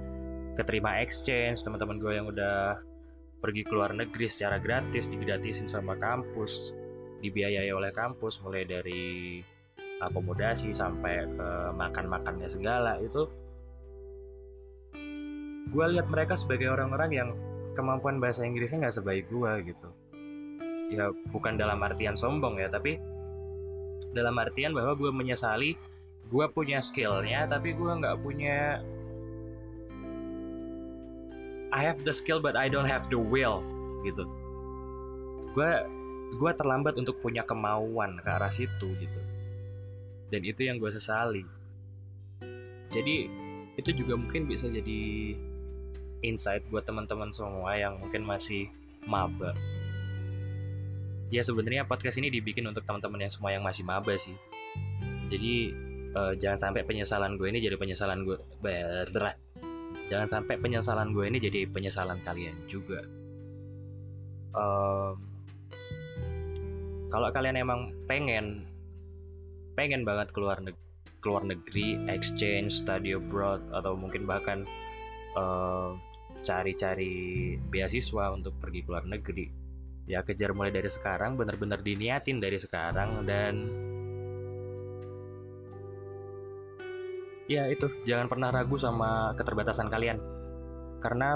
keterima 0.59 0.99
exchange 0.99 1.63
teman-teman 1.63 1.95
gue 1.95 2.11
yang 2.11 2.27
udah 2.27 2.75
pergi 3.41 3.65
ke 3.65 3.73
luar 3.73 3.97
negeri 3.97 4.29
secara 4.29 4.61
gratis 4.61 5.09
digratisin 5.09 5.65
sama 5.65 5.97
kampus 5.97 6.77
dibiayai 7.25 7.73
oleh 7.73 7.89
kampus 7.89 8.39
mulai 8.45 8.69
dari 8.69 9.41
akomodasi 10.01 10.69
sampai 10.73 11.25
ke 11.25 11.49
makan-makannya 11.73 12.49
segala 12.49 13.01
itu 13.01 13.25
gue 15.71 15.85
lihat 15.97 16.07
mereka 16.09 16.37
sebagai 16.37 16.69
orang-orang 16.69 17.11
yang 17.11 17.29
kemampuan 17.73 18.19
bahasa 18.19 18.43
Inggrisnya 18.43 18.87
nggak 18.87 18.95
sebaik 18.99 19.25
gue 19.31 19.51
gitu. 19.71 19.87
Ya 20.91 21.07
bukan 21.31 21.55
dalam 21.55 21.79
artian 21.79 22.19
sombong 22.19 22.59
ya 22.59 22.67
tapi 22.67 22.99
dalam 24.11 24.35
artian 24.35 24.75
bahwa 24.75 24.91
gue 24.99 25.07
menyesali 25.07 25.79
gue 26.27 26.45
punya 26.51 26.83
skillnya 26.83 27.47
tapi 27.47 27.71
gue 27.71 27.91
nggak 27.91 28.19
punya 28.19 28.83
I 31.71 31.87
have 31.87 32.03
the 32.03 32.11
skill 32.11 32.43
but 32.43 32.59
I 32.59 32.67
don't 32.67 32.87
have 32.87 33.07
the 33.07 33.19
will 33.19 33.63
gitu. 34.03 34.27
Gue 35.55 35.71
gue 36.35 36.51
terlambat 36.55 36.95
untuk 36.99 37.19
punya 37.19 37.43
kemauan 37.47 38.19
ke 38.19 38.29
arah 38.29 38.51
situ 38.51 38.91
gitu. 38.99 39.21
Dan 40.31 40.43
itu 40.43 40.67
yang 40.67 40.79
gue 40.79 40.91
sesali. 40.91 41.43
Jadi 42.91 43.27
itu 43.79 43.89
juga 43.95 44.19
mungkin 44.19 44.47
bisa 44.47 44.67
jadi 44.67 45.35
insight 46.21 46.67
buat 46.67 46.83
teman-teman 46.83 47.31
semua 47.31 47.75
yang 47.79 47.99
mungkin 47.99 48.27
masih 48.27 48.67
maba. 49.07 49.55
Ya 51.31 51.39
sebenarnya 51.39 51.87
podcast 51.87 52.19
ini 52.19 52.27
dibikin 52.27 52.67
untuk 52.67 52.83
teman-teman 52.83 53.23
yang 53.23 53.31
semua 53.31 53.55
yang 53.55 53.63
masih 53.63 53.87
maba 53.87 54.11
sih. 54.19 54.35
Jadi 55.31 55.71
uh, 56.15 56.35
jangan 56.35 56.71
sampai 56.71 56.83
penyesalan 56.83 57.39
gue 57.39 57.47
ini 57.47 57.63
jadi 57.63 57.79
penyesalan 57.79 58.27
gue 58.27 58.35
berderah 58.59 59.35
jangan 60.11 60.27
sampai 60.27 60.59
penyesalan 60.59 61.15
gue 61.15 61.23
ini 61.31 61.39
jadi 61.39 61.63
penyesalan 61.71 62.19
kalian 62.27 62.67
juga. 62.67 62.99
Um, 64.51 65.15
kalau 67.07 67.31
kalian 67.31 67.55
emang 67.55 67.95
pengen 68.11 68.67
pengen 69.79 70.03
banget 70.03 70.35
keluar 70.35 70.59
negeri 70.59 70.83
keluar 71.21 71.45
negeri 71.45 72.01
exchange 72.11 72.81
study 72.81 73.13
abroad 73.15 73.61
atau 73.71 73.93
mungkin 73.93 74.25
bahkan 74.25 74.65
cari-cari 76.43 77.13
uh, 77.55 77.61
beasiswa 77.71 78.25
untuk 78.35 78.57
pergi 78.59 78.83
keluar 78.83 79.05
negeri 79.07 79.47
ya 80.09 80.25
kejar 80.25 80.51
mulai 80.51 80.73
dari 80.73 80.89
sekarang 80.89 81.37
bener-bener 81.37 81.79
diniatin 81.79 82.41
dari 82.41 82.57
sekarang 82.57 83.23
dan 83.23 83.69
ya 87.51 87.67
itu. 87.67 87.87
Jangan 88.07 88.31
pernah 88.31 88.49
ragu 88.53 88.79
sama 88.79 89.35
keterbatasan 89.35 89.91
kalian. 89.91 90.17
Karena 91.01 91.35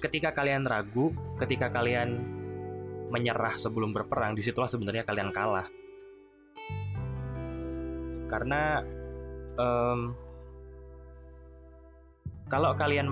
ketika 0.00 0.32
kalian 0.32 0.64
ragu 0.64 1.12
ketika 1.36 1.68
kalian 1.68 2.16
menyerah 3.12 3.58
sebelum 3.60 3.92
berperang 3.92 4.32
di 4.32 4.40
situlah 4.40 4.70
sebenarnya 4.70 5.04
kalian 5.04 5.30
kalah. 5.34 5.68
Karena 8.30 8.80
um, 9.58 10.00
kalau 12.48 12.72
kalian 12.78 13.08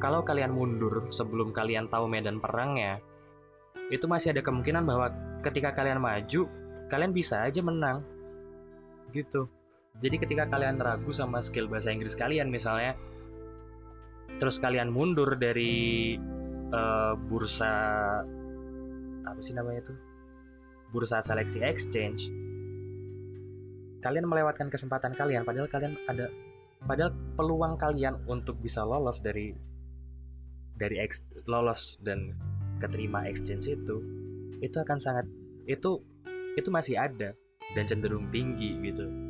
kalau 0.00 0.24
kalian 0.24 0.54
mundur 0.54 1.10
sebelum 1.12 1.52
kalian 1.52 1.90
tahu 1.92 2.08
medan 2.08 2.40
perangnya 2.40 3.02
itu 3.90 4.06
masih 4.06 4.32
ada 4.32 4.40
kemungkinan 4.40 4.86
bahwa 4.86 5.12
ketika 5.42 5.74
kalian 5.74 6.00
maju 6.00 6.48
kalian 6.88 7.12
bisa 7.12 7.44
aja 7.44 7.60
menang. 7.60 8.06
Gitu 9.10 9.59
jadi 10.00 10.16
ketika 10.16 10.48
kalian 10.48 10.80
ragu 10.80 11.12
sama 11.12 11.44
skill 11.44 11.68
bahasa 11.68 11.92
Inggris 11.92 12.16
kalian 12.16 12.48
misalnya, 12.48 12.96
terus 14.40 14.56
kalian 14.56 14.88
mundur 14.88 15.36
dari 15.36 16.16
uh, 16.72 17.12
bursa 17.20 17.72
apa 19.28 19.40
sih 19.44 19.52
namanya 19.52 19.84
itu? 19.84 19.94
Bursa 20.88 21.20
seleksi 21.20 21.60
exchange. 21.60 22.32
Kalian 24.00 24.24
melewatkan 24.24 24.72
kesempatan 24.72 25.12
kalian 25.12 25.44
padahal 25.44 25.68
kalian 25.68 26.00
ada 26.08 26.32
padahal 26.80 27.12
peluang 27.36 27.76
kalian 27.76 28.24
untuk 28.24 28.56
bisa 28.56 28.80
lolos 28.80 29.20
dari 29.20 29.52
dari 30.80 30.96
ex, 30.96 31.28
lolos 31.44 32.00
dan 32.00 32.32
keterima 32.80 33.28
exchange 33.28 33.68
itu 33.68 34.00
itu 34.64 34.76
akan 34.80 34.96
sangat 34.96 35.28
itu 35.68 36.00
itu 36.56 36.72
masih 36.72 36.96
ada 36.96 37.36
dan 37.76 37.84
cenderung 37.84 38.32
tinggi 38.32 38.80
gitu 38.80 39.29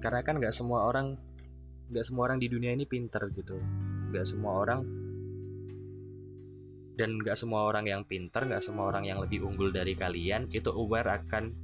karena 0.00 0.24
kan 0.24 0.40
nggak 0.40 0.54
semua 0.56 0.88
orang 0.88 1.14
nggak 1.90 2.06
semua 2.06 2.30
orang 2.30 2.38
di 2.40 2.48
dunia 2.48 2.72
ini 2.72 2.88
pinter 2.88 3.28
gitu. 3.36 3.60
Nggak 4.10 4.26
semua 4.26 4.52
orang 4.64 4.80
dan 6.98 7.16
nggak 7.16 7.36
semua 7.38 7.64
orang 7.64 7.88
yang 7.88 8.02
pinter 8.04 8.44
nggak 8.44 8.60
semua 8.60 8.88
orang 8.92 9.08
yang 9.08 9.20
lebih 9.22 9.40
unggul 9.40 9.72
dari 9.72 9.96
kalian 9.96 10.52
itu 10.52 10.68
aware 10.68 11.08
akan 11.08 11.54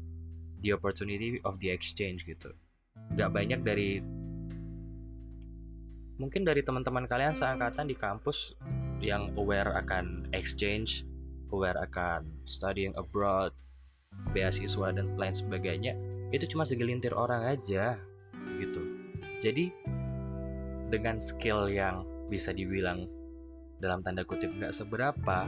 the 0.64 0.72
opportunity 0.72 1.40
of 1.44 1.60
the 1.60 1.72
exchange 1.72 2.24
gitu. 2.24 2.52
Nggak 3.12 3.30
banyak 3.32 3.60
dari 3.64 4.00
mungkin 6.16 6.48
dari 6.48 6.64
teman-teman 6.64 7.04
kalian 7.04 7.36
seangkatan 7.36 7.88
di 7.88 7.96
kampus 7.96 8.56
yang 9.04 9.36
aware 9.36 9.76
akan 9.76 10.32
exchange 10.32 11.04
aware 11.52 11.76
akan 11.76 12.24
studying 12.48 12.96
abroad 12.96 13.52
beasiswa 14.32 14.96
dan 14.96 15.06
lain 15.12 15.34
sebagainya 15.36 15.92
itu 16.32 16.48
cuma 16.48 16.64
segelintir 16.64 17.12
orang 17.12 17.44
aja 17.52 18.00
gitu. 18.60 18.82
Jadi 19.42 19.72
dengan 20.88 21.18
skill 21.18 21.68
yang 21.68 22.06
bisa 22.30 22.54
dibilang 22.54 23.06
dalam 23.76 24.00
tanda 24.00 24.24
kutip 24.24 24.50
nggak 24.56 24.72
seberapa 24.72 25.44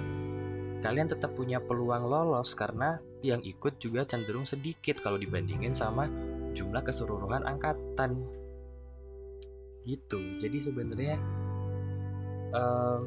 kalian 0.78 1.10
tetap 1.10 1.34
punya 1.34 1.58
peluang 1.58 2.06
lolos 2.06 2.54
karena 2.54 3.02
yang 3.24 3.42
ikut 3.42 3.82
juga 3.82 4.06
cenderung 4.06 4.46
sedikit 4.46 5.02
kalau 5.02 5.18
dibandingin 5.18 5.74
sama 5.74 6.06
jumlah 6.54 6.86
keseluruhan 6.86 7.42
angkatan. 7.42 8.22
Gitu. 9.82 10.38
Jadi 10.38 10.58
sebenarnya 10.62 11.16
um, 12.54 13.00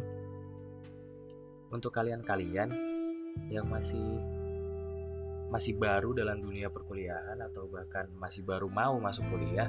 untuk 1.72 1.96
kalian-kalian 1.96 2.70
yang 3.48 3.66
masih 3.72 4.04
masih 5.52 5.76
baru 5.76 6.16
dalam 6.16 6.40
dunia 6.40 6.72
perkuliahan 6.72 7.36
atau 7.44 7.68
bahkan 7.68 8.08
masih 8.16 8.40
baru 8.48 8.72
mau 8.72 8.96
masuk 9.04 9.28
kuliah 9.28 9.68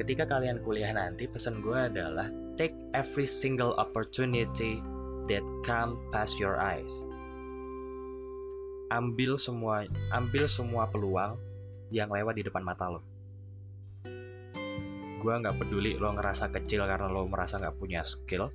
ketika 0.00 0.24
kalian 0.24 0.64
kuliah 0.64 0.90
nanti 0.96 1.28
pesan 1.28 1.60
gue 1.60 1.76
adalah 1.76 2.32
take 2.56 2.72
every 2.96 3.28
single 3.28 3.76
opportunity 3.76 4.80
that 5.28 5.44
come 5.62 6.00
past 6.08 6.40
your 6.40 6.56
eyes. 6.56 6.90
Ambil 8.88 9.36
semua 9.36 9.84
ambil 10.10 10.48
semua 10.48 10.88
peluang 10.88 11.36
yang 11.92 12.08
lewat 12.08 12.40
di 12.40 12.42
depan 12.48 12.64
mata 12.64 12.88
lo. 12.88 13.04
Gue 15.20 15.34
nggak 15.36 15.56
peduli 15.60 16.00
lo 16.00 16.16
ngerasa 16.16 16.48
kecil 16.48 16.84
karena 16.88 17.12
lo 17.12 17.28
merasa 17.28 17.60
nggak 17.60 17.76
punya 17.76 18.00
skill 18.00 18.48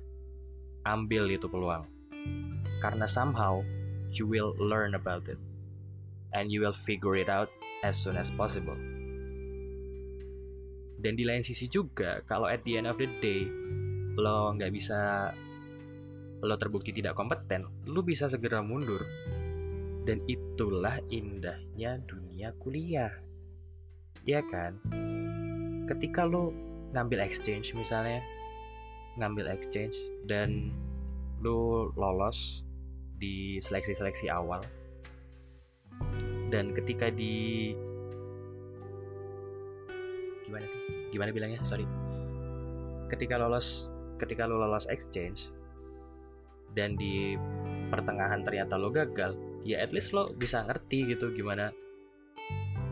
ambil 0.82 1.30
itu 1.30 1.46
peluang. 1.46 1.86
Karena 2.82 3.06
somehow 3.06 3.62
you 4.10 4.26
will 4.26 4.56
learn 4.58 4.96
about 4.96 5.28
it 5.28 5.38
and 6.32 6.50
you 6.50 6.62
will 6.62 6.74
figure 6.74 7.16
it 7.18 7.28
out 7.28 7.50
as 7.82 7.98
soon 7.98 8.16
as 8.16 8.30
possible. 8.34 8.76
Dan 11.00 11.16
di 11.16 11.24
lain 11.24 11.40
sisi 11.40 11.64
juga, 11.66 12.20
kalau 12.28 12.44
at 12.44 12.60
the 12.68 12.76
end 12.76 12.84
of 12.84 13.00
the 13.00 13.08
day 13.24 13.48
lo 14.20 14.52
nggak 14.52 14.68
bisa, 14.68 15.32
lo 16.44 16.54
terbukti 16.60 16.92
tidak 16.92 17.16
kompeten, 17.16 17.64
lo 17.88 18.04
bisa 18.04 18.28
segera 18.28 18.60
mundur. 18.60 19.00
Dan 20.04 20.20
itulah 20.28 21.00
indahnya 21.08 21.96
dunia 22.04 22.52
kuliah. 22.60 23.12
Iya 24.28 24.44
kan? 24.44 24.76
Ketika 25.88 26.28
lo 26.28 26.52
ngambil 26.92 27.24
exchange 27.24 27.72
misalnya, 27.72 28.20
ngambil 29.16 29.56
exchange 29.56 29.96
dan 30.28 30.68
lo 31.40 31.88
lolos 31.96 32.60
di 33.16 33.56
seleksi-seleksi 33.60 34.28
awal, 34.28 34.60
dan 36.50 36.74
ketika 36.74 37.08
di 37.08 37.72
gimana 40.44 40.66
sih? 40.66 40.82
Gimana 41.14 41.30
bilangnya? 41.30 41.62
Sorry. 41.62 41.86
Ketika 43.06 43.38
lolos 43.38 43.90
ketika 44.18 44.44
lo 44.44 44.60
lolos 44.60 44.90
exchange 44.90 45.48
dan 46.76 46.98
di 46.98 47.38
pertengahan 47.88 48.44
ternyata 48.44 48.76
lo 48.76 48.92
gagal 48.92 49.32
ya 49.64 49.80
at 49.80 49.90
least 49.96 50.12
lo 50.12 50.30
bisa 50.36 50.62
ngerti 50.62 51.08
gitu 51.08 51.32
gimana 51.32 51.72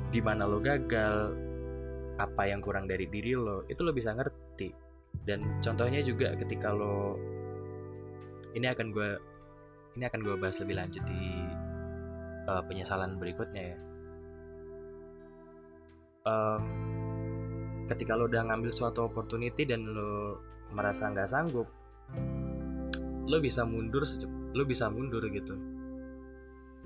di 0.08 0.24
mana 0.24 0.48
lo 0.48 0.58
gagal 0.58 1.36
apa 2.18 2.50
yang 2.50 2.58
kurang 2.64 2.88
dari 2.90 3.06
diri 3.06 3.36
lo 3.36 3.66
itu 3.66 3.82
lo 3.82 3.92
bisa 3.94 4.14
ngerti. 4.14 4.70
Dan 5.18 5.60
contohnya 5.60 6.00
juga 6.00 6.32
ketika 6.38 6.72
lo 6.72 7.18
ini 8.56 8.66
akan 8.70 8.86
gue 8.90 9.10
ini 9.98 10.04
akan 10.06 10.20
gue 10.22 10.34
bahas 10.38 10.58
lebih 10.62 10.78
lanjut 10.78 11.02
di 11.04 11.47
uh, 12.48 12.62
penyesalan 12.64 13.20
berikutnya 13.20 13.76
ya. 13.76 13.78
Um, 16.24 16.62
ketika 17.88 18.16
lo 18.16 18.28
udah 18.28 18.48
ngambil 18.48 18.72
suatu 18.72 19.04
opportunity 19.04 19.64
dan 19.68 19.84
lo 19.84 20.40
merasa 20.72 21.08
nggak 21.08 21.28
sanggup 21.28 21.68
lo 23.28 23.36
bisa 23.40 23.64
mundur 23.64 24.04
lo 24.56 24.62
bisa 24.64 24.88
mundur 24.88 25.20
gitu. 25.28 25.54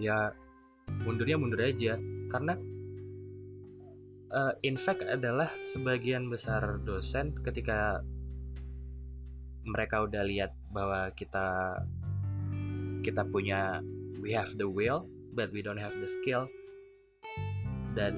Ya 0.02 0.34
mundurnya 1.06 1.38
mundur 1.38 1.62
aja. 1.62 1.94
Karena 2.26 2.58
uh, 4.34 4.52
in 4.66 4.74
fact 4.74 5.06
adalah 5.06 5.54
sebagian 5.70 6.26
besar 6.26 6.82
dosen 6.82 7.38
ketika 7.46 8.02
mereka 9.62 10.02
udah 10.02 10.26
lihat 10.26 10.50
bahwa 10.74 11.14
kita 11.14 11.78
kita 13.06 13.22
punya 13.30 13.78
we 14.18 14.34
have 14.34 14.50
the 14.58 14.66
will 14.66 15.06
but 15.32 15.48
we 15.50 15.64
don't 15.64 15.80
have 15.80 15.96
the 15.96 16.08
skill. 16.08 16.46
Dan 17.96 18.14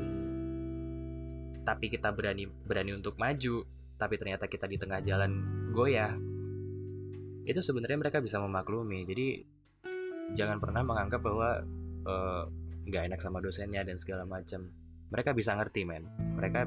tapi 1.65 1.89
kita 1.89 2.13
berani 2.13 2.45
berani 2.45 2.93
untuk 2.93 3.17
maju 3.17 3.65
tapi 3.95 4.21
ternyata 4.21 4.51
kita 4.51 4.67
di 4.67 4.77
tengah 4.77 5.01
jalan 5.01 5.33
goyah. 5.73 6.13
Itu 7.47 7.63
sebenarnya 7.63 7.99
mereka 8.01 8.19
bisa 8.21 8.43
memaklumi. 8.43 9.07
Jadi 9.07 9.27
jangan 10.35 10.59
pernah 10.59 10.83
menganggap 10.83 11.21
bahwa 11.23 11.63
eh, 12.05 12.43
nggak 12.85 13.03
uh, 13.03 13.07
enak 13.09 13.21
sama 13.23 13.39
dosennya 13.41 13.87
dan 13.87 13.97
segala 13.97 14.27
macam. 14.27 14.69
Mereka 15.15 15.31
bisa 15.33 15.55
ngerti 15.55 15.87
men. 15.87 16.05
Mereka 16.37 16.61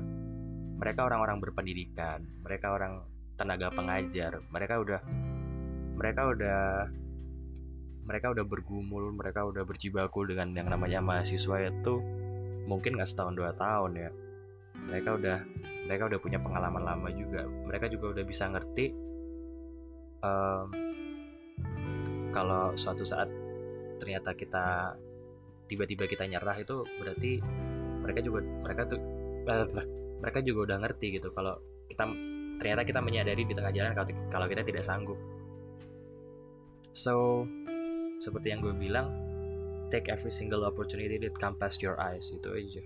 mereka 0.77 1.01
orang-orang 1.09 1.43
berpendidikan. 1.43 2.23
Mereka 2.45 2.67
orang 2.71 3.03
tenaga 3.35 3.73
pengajar. 3.73 4.39
Mereka 4.49 4.75
udah 4.81 5.01
mereka 5.97 6.21
udah 6.29 6.61
mereka 8.07 8.31
udah 8.31 8.45
bergumul 8.47 9.11
mereka 9.11 9.43
udah 9.43 9.67
berjibaku 9.67 10.23
dengan 10.23 10.55
yang 10.55 10.71
namanya 10.71 11.03
mahasiswa 11.03 11.67
itu 11.67 11.99
mungkin 12.63 12.95
nggak 12.95 13.07
setahun 13.07 13.35
dua 13.35 13.51
tahun 13.53 13.91
ya. 13.99 14.09
Mereka 14.87 15.09
udah 15.19 15.37
mereka 15.87 16.03
udah 16.07 16.19
punya 16.23 16.39
pengalaman 16.39 16.83
lama 16.87 17.09
juga. 17.11 17.43
Mereka 17.43 17.91
juga 17.91 18.15
udah 18.15 18.23
bisa 18.23 18.47
ngerti 18.47 18.95
um, 20.23 20.67
kalau 22.31 22.71
suatu 22.79 23.03
saat 23.03 23.27
ternyata 23.99 24.31
kita 24.37 24.95
tiba-tiba 25.67 26.07
kita 26.07 26.23
nyerah 26.23 26.55
itu 26.55 26.87
berarti 27.01 27.43
mereka 27.99 28.19
juga 28.23 28.39
mereka 28.63 28.81
tuh 28.87 28.99
uh, 29.51 29.67
mereka 30.23 30.39
juga 30.39 30.59
udah 30.71 30.77
ngerti 30.79 31.19
gitu 31.19 31.35
kalau 31.35 31.59
kita 31.91 32.07
ternyata 32.57 32.81
kita 32.87 32.99
menyadari 33.03 33.43
di 33.43 33.53
tengah 33.53 33.73
jalan 33.75 33.93
kalau 34.31 34.47
kita 34.47 34.63
tidak 34.63 34.83
sanggup. 34.87 35.19
So 36.95 37.45
seperti 38.17 38.49
yang 38.49 38.61
gue 38.65 38.73
bilang 38.73 39.07
take 39.87 40.11
every 40.11 40.33
single 40.33 40.67
opportunity 40.67 41.15
that 41.21 41.33
come 41.37 41.55
past 41.55 41.79
your 41.79 41.95
eyes 42.01 42.27
itu 42.33 42.49
aja. 42.51 42.83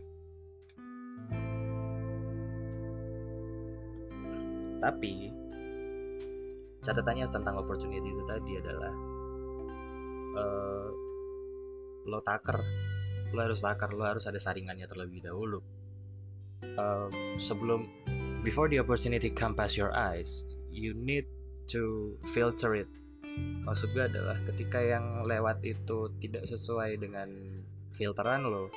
Tapi 4.81 5.29
catatannya 6.81 7.29
tentang 7.29 7.55
opportunity 7.61 8.09
itu 8.09 8.23
tadi 8.25 8.57
adalah 8.57 8.93
uh, 10.37 10.89
lo 12.09 12.19
taker 12.25 12.57
lo 13.31 13.39
harus 13.39 13.61
taker 13.61 13.93
lo 13.93 14.03
harus 14.03 14.25
ada 14.25 14.41
saringannya 14.41 14.89
terlebih 14.89 15.21
dahulu. 15.21 15.61
Uh, 16.61 17.09
sebelum 17.41 17.89
before 18.45 18.69
the 18.69 18.77
opportunity 18.77 19.33
come 19.33 19.57
past 19.57 19.73
your 19.73 19.89
eyes 19.97 20.45
you 20.69 20.93
need 20.93 21.25
to 21.65 22.13
filter 22.29 22.77
it 22.77 22.89
maksud 23.65 23.93
gue 23.93 24.03
adalah 24.03 24.35
ketika 24.51 24.81
yang 24.81 25.23
lewat 25.23 25.63
itu 25.63 26.11
tidak 26.19 26.43
sesuai 26.49 26.97
dengan 26.99 27.29
filteran 27.95 28.47
lo 28.47 28.71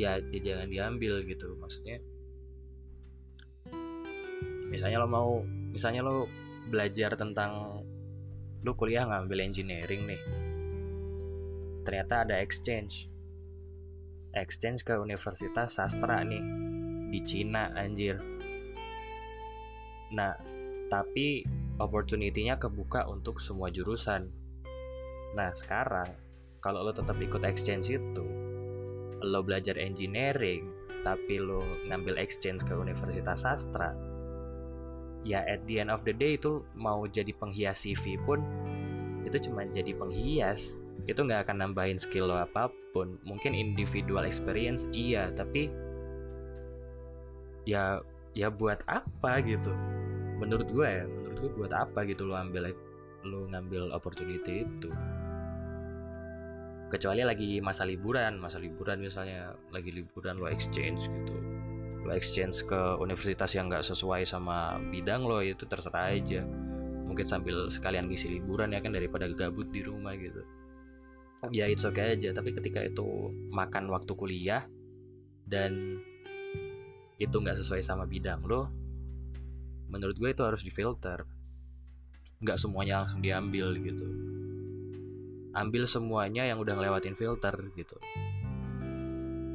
ya, 0.00 0.16
ya 0.32 0.40
jangan 0.40 0.68
diambil 0.70 1.20
gitu. 1.28 1.56
Maksudnya 1.60 2.00
misalnya 4.70 5.02
lo 5.02 5.08
mau 5.10 5.42
misalnya 5.44 6.00
lo 6.06 6.30
belajar 6.70 7.18
tentang 7.18 7.82
lo 8.62 8.72
kuliah 8.76 9.04
ngambil 9.08 9.44
engineering 9.44 10.06
nih. 10.06 10.22
Ternyata 11.84 12.28
ada 12.28 12.36
exchange. 12.38 13.08
Exchange 14.30 14.86
ke 14.86 14.94
universitas 14.94 15.74
sastra 15.74 16.22
nih 16.22 16.44
di 17.10 17.20
Cina 17.26 17.74
anjir. 17.74 18.20
Nah 20.14 20.32
tapi 20.86 21.42
opportunity-nya 21.80 22.60
kebuka 22.60 23.08
untuk 23.08 23.40
semua 23.40 23.72
jurusan. 23.72 24.28
Nah, 25.34 25.50
sekarang 25.56 26.12
kalau 26.60 26.84
lo 26.84 26.92
tetap 26.92 27.16
ikut 27.16 27.40
exchange 27.42 27.96
itu, 27.96 28.24
lo 29.24 29.40
belajar 29.40 29.80
engineering 29.80 30.68
tapi 31.00 31.40
lo 31.40 31.64
ngambil 31.88 32.20
exchange 32.20 32.60
ke 32.60 32.76
universitas 32.76 33.48
sastra 33.48 33.96
ya 35.24 35.40
at 35.48 35.64
the 35.64 35.80
end 35.80 35.88
of 35.88 36.04
the 36.04 36.12
day 36.12 36.36
itu 36.36 36.64
mau 36.76 37.04
jadi 37.08 37.32
penghias 37.36 37.84
CV 37.84 38.20
pun 38.24 38.40
itu 39.24 39.36
cuma 39.50 39.68
jadi 39.68 39.92
penghias. 39.92 40.80
Itu 41.04 41.24
nggak 41.24 41.48
akan 41.48 41.56
nambahin 41.68 42.00
skill 42.00 42.30
lo 42.32 42.36
apa 42.40 42.72
pun. 42.92 43.20
Mungkin 43.24 43.52
individual 43.52 44.24
experience 44.24 44.88
iya 44.92 45.28
tapi 45.32 45.68
ya 47.68 48.00
ya 48.32 48.48
buat 48.48 48.80
apa 48.88 49.42
gitu 49.44 49.74
menurut 50.40 50.68
gue 50.72 50.88
ya 50.88 51.04
menurut 51.04 51.36
gue 51.36 51.50
buat 51.60 51.72
apa 51.76 52.08
gitu 52.08 52.24
lo 52.24 52.34
ambil 52.34 52.72
lo 53.28 53.44
ngambil 53.52 53.92
opportunity 53.92 54.64
itu? 54.64 54.88
Kecuali 56.90 57.22
lagi 57.22 57.60
masa 57.60 57.84
liburan 57.84 58.40
masa 58.40 58.56
liburan 58.56 58.98
misalnya 58.98 59.54
lagi 59.70 59.92
liburan 59.92 60.40
lo 60.40 60.48
exchange 60.48 61.06
gitu. 61.06 61.36
Lo 62.02 62.16
exchange 62.16 62.64
ke 62.64 62.80
universitas 62.98 63.52
yang 63.52 63.68
nggak 63.68 63.84
sesuai 63.84 64.24
sama 64.24 64.80
bidang 64.88 65.28
lo 65.28 65.44
itu 65.44 65.68
terserah 65.68 66.10
aja. 66.16 66.42
Mungkin 67.06 67.26
sambil 67.28 67.68
sekalian 67.68 68.08
ngisi 68.08 68.40
liburan 68.40 68.72
ya 68.72 68.80
kan 68.80 68.96
daripada 68.96 69.28
gabut 69.28 69.68
di 69.68 69.84
rumah 69.84 70.16
gitu. 70.16 70.40
Ya 71.52 71.68
it's 71.68 71.84
okay 71.84 72.16
aja. 72.16 72.32
Tapi 72.32 72.56
ketika 72.56 72.80
itu 72.80 73.30
makan 73.52 73.92
waktu 73.92 74.12
kuliah 74.16 74.64
dan 75.44 76.00
itu 77.20 77.36
nggak 77.36 77.60
sesuai 77.60 77.84
sama 77.84 78.08
bidang 78.08 78.40
lo 78.48 78.79
menurut 79.90 80.16
gue 80.16 80.30
itu 80.30 80.42
harus 80.46 80.62
difilter. 80.62 81.26
Nggak 82.40 82.56
semuanya 82.56 83.04
langsung 83.04 83.20
diambil 83.20 83.74
gitu. 83.82 84.06
Ambil 85.50 85.84
semuanya 85.90 86.46
yang 86.46 86.62
udah 86.62 86.78
ngelewatin 86.78 87.18
filter 87.18 87.52
gitu. 87.74 87.98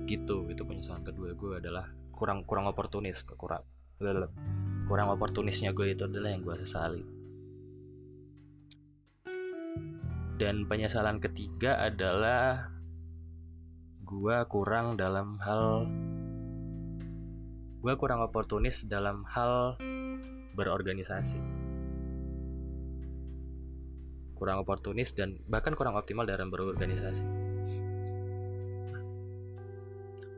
Gitu 0.05 0.37
itu 0.51 0.61
penyesalan 0.61 1.01
kedua 1.01 1.33
gue 1.33 1.57
adalah 1.57 1.89
kurang 2.13 2.45
kurang 2.47 2.69
oportunis 2.69 3.27
kurang 3.35 3.65
kurang 4.85 5.07
oportunisnya 5.11 5.73
gue 5.73 5.95
itu 5.95 6.05
adalah 6.05 6.29
yang 6.29 6.43
gue 6.43 6.55
sesali. 6.61 7.03
Dan 10.35 10.67
penyesalan 10.67 11.23
ketiga 11.23 11.79
adalah 11.79 12.75
gue 14.05 14.37
kurang 14.51 14.99
dalam 14.99 15.41
hal 15.41 15.87
gue 17.81 17.93
kurang 17.97 18.21
oportunis 18.21 18.85
dalam 18.85 19.25
hal 19.25 19.77
berorganisasi. 20.55 21.39
Kurang 24.35 24.63
oportunis 24.63 25.11
dan 25.11 25.39
bahkan 25.47 25.75
kurang 25.75 25.99
optimal 25.99 26.23
dalam 26.23 26.47
berorganisasi. 26.47 27.45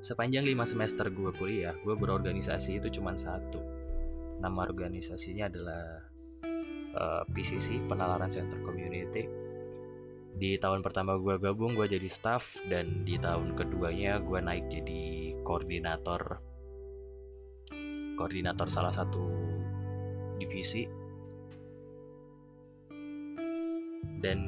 Sepanjang 0.08 0.48
lima 0.48 0.64
semester 0.64 1.12
gue 1.12 1.36
kuliah 1.36 1.76
gue 1.84 1.92
berorganisasi 1.92 2.80
itu 2.80 2.88
cuma 3.02 3.18
satu. 3.18 3.60
Nama 4.38 4.60
organisasinya 4.64 5.50
adalah 5.50 5.84
uh, 6.96 7.22
eh, 7.22 7.24
PCC 7.34 7.82
Penalaran 7.90 8.32
Center 8.32 8.62
Community. 8.62 9.28
Di 10.38 10.62
tahun 10.62 10.86
pertama 10.86 11.18
gue 11.18 11.42
gabung 11.42 11.74
gue 11.74 11.90
jadi 11.90 12.06
staff 12.06 12.62
dan 12.70 13.02
di 13.04 13.18
tahun 13.18 13.58
keduanya 13.58 14.22
gue 14.22 14.38
naik 14.38 14.70
jadi 14.70 15.34
koordinator. 15.42 16.38
Koordinator 18.16 18.70
salah 18.70 18.94
satu 18.94 19.47
divisi 20.38 20.86
dan 24.18 24.40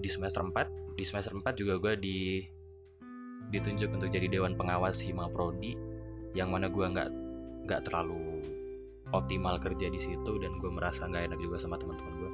di 0.00 0.08
semester 0.08 0.44
4 0.44 0.96
di 0.96 1.04
semester 1.04 1.32
4 1.32 1.60
juga 1.60 1.74
gue 1.80 1.94
di 2.00 2.18
ditunjuk 3.52 3.92
untuk 3.92 4.08
jadi 4.08 4.28
dewan 4.28 4.56
pengawas 4.56 5.00
Hima 5.04 5.28
Prodi 5.28 5.76
yang 6.32 6.50
mana 6.50 6.68
gue 6.68 6.84
nggak 6.84 7.10
nggak 7.64 7.80
terlalu 7.88 8.42
optimal 9.12 9.60
kerja 9.60 9.88
di 9.88 10.00
situ 10.00 10.32
dan 10.40 10.58
gue 10.58 10.70
merasa 10.72 11.06
nggak 11.06 11.32
enak 11.32 11.40
juga 11.40 11.56
sama 11.60 11.76
teman-teman 11.76 12.14
gue. 12.18 12.32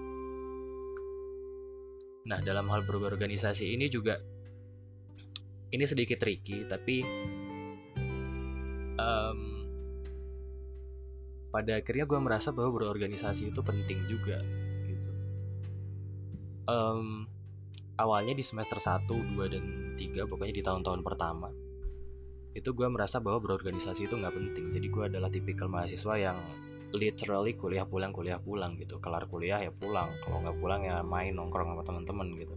Nah 2.31 2.39
dalam 2.41 2.67
hal 2.71 2.87
berorganisasi 2.87 3.75
ini 3.75 3.91
juga 3.91 4.17
ini 5.71 5.85
sedikit 5.87 6.19
tricky 6.19 6.67
tapi 6.67 7.03
um, 8.99 9.39
pada 11.51 11.83
akhirnya 11.83 12.07
gue 12.07 12.19
merasa 12.23 12.55
bahwa 12.55 12.79
berorganisasi 12.79 13.51
itu 13.51 13.61
penting 13.61 14.07
juga 14.07 14.39
gitu. 14.87 15.11
Um, 16.71 17.27
awalnya 17.99 18.39
di 18.39 18.47
semester 18.47 18.79
1, 18.79 19.11
2, 19.11 19.37
dan 19.51 19.65
3 19.99 20.31
pokoknya 20.31 20.55
di 20.55 20.63
tahun-tahun 20.63 21.03
pertama 21.03 21.51
itu 22.51 22.75
gue 22.75 22.89
merasa 22.91 23.23
bahwa 23.23 23.39
berorganisasi 23.43 24.11
itu 24.11 24.15
nggak 24.19 24.35
penting. 24.35 24.75
Jadi 24.75 24.87
gue 24.91 25.05
adalah 25.07 25.31
tipikal 25.31 25.71
mahasiswa 25.71 26.15
yang 26.19 26.39
literally 26.91 27.55
kuliah 27.55 27.87
pulang 27.87 28.11
kuliah 28.11 28.43
pulang 28.43 28.75
gitu. 28.75 28.99
Kelar 28.99 29.31
kuliah 29.31 29.63
ya 29.63 29.71
pulang 29.71 30.11
kalau 30.27 30.43
nggak 30.43 30.59
pulang 30.59 30.83
ya 30.83 31.03
main 31.07 31.31
nongkrong 31.35 31.75
sama 31.79 31.83
teman-teman 31.87 32.27
gitu. 32.39 32.57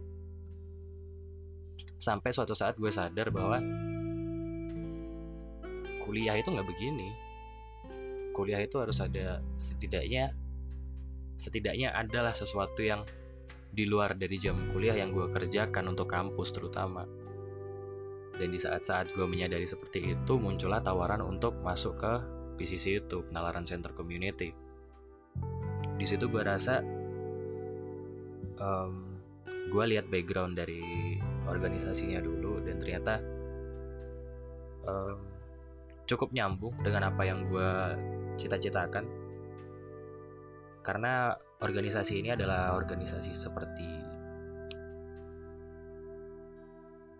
Sampai 2.02 2.34
suatu 2.34 2.58
saat 2.58 2.74
gue 2.74 2.90
sadar 2.90 3.30
bahwa 3.30 3.62
kuliah 6.04 6.34
itu 6.36 6.50
nggak 6.50 6.68
begini 6.68 7.23
kuliah 8.34 8.58
itu 8.58 8.82
harus 8.82 8.98
ada 8.98 9.38
setidaknya 9.56 10.34
setidaknya 11.38 11.94
adalah 11.94 12.34
sesuatu 12.34 12.82
yang 12.82 13.06
di 13.74 13.90
luar 13.90 14.14
dari 14.14 14.38
jam 14.38 14.70
kuliah 14.70 14.94
yang 14.94 15.10
gue 15.10 15.26
kerjakan 15.34 15.90
untuk 15.90 16.06
kampus 16.06 16.54
terutama. 16.54 17.02
Dan 18.34 18.50
di 18.50 18.58
saat-saat 18.58 19.14
gue 19.14 19.26
menyadari 19.26 19.66
seperti 19.66 20.14
itu 20.14 20.32
muncullah 20.38 20.82
tawaran 20.82 21.22
untuk 21.22 21.58
masuk 21.62 21.98
ke 21.98 22.12
PCC 22.54 23.02
itu 23.02 23.26
penalaran 23.26 23.66
center 23.66 23.90
community. 23.94 24.54
Di 25.94 26.06
situ 26.06 26.30
gue 26.30 26.42
rasa 26.42 26.82
um, 28.58 29.18
gue 29.70 29.84
lihat 29.90 30.06
background 30.06 30.54
dari 30.58 31.18
organisasinya 31.50 32.22
dulu 32.22 32.62
dan 32.62 32.78
ternyata 32.78 33.14
um, 34.86 35.18
cukup 36.06 36.30
nyambung 36.30 36.74
dengan 36.82 37.10
apa 37.10 37.22
yang 37.26 37.46
gue 37.50 37.70
cita-citakan. 38.36 39.04
Karena 40.84 41.32
organisasi 41.64 42.20
ini 42.20 42.34
adalah 42.36 42.76
organisasi 42.76 43.32
seperti 43.32 43.88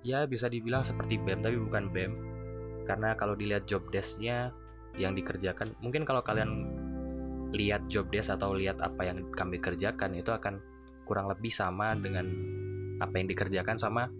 ya 0.04 0.28
bisa 0.28 0.52
dibilang 0.52 0.84
seperti 0.84 1.16
BEM 1.16 1.40
tapi 1.40 1.56
bukan 1.56 1.88
BEM 1.88 2.12
karena 2.84 3.16
kalau 3.16 3.32
dilihat 3.32 3.64
job 3.64 3.88
desknya 3.88 4.52
yang 5.00 5.16
dikerjakan 5.16 5.72
mungkin 5.80 6.04
kalau 6.04 6.20
kalian 6.20 6.68
lihat 7.56 7.88
job 7.88 8.12
desk 8.12 8.34
atau 8.36 8.52
lihat 8.52 8.84
apa 8.84 9.06
yang 9.08 9.32
kami 9.32 9.56
kerjakan 9.62 10.12
itu 10.12 10.28
akan 10.28 10.60
kurang 11.08 11.32
lebih 11.32 11.48
sama 11.48 11.96
dengan 11.96 12.26
apa 12.98 13.14
yang 13.16 13.30
dikerjakan 13.30 13.78
sama 13.80 14.10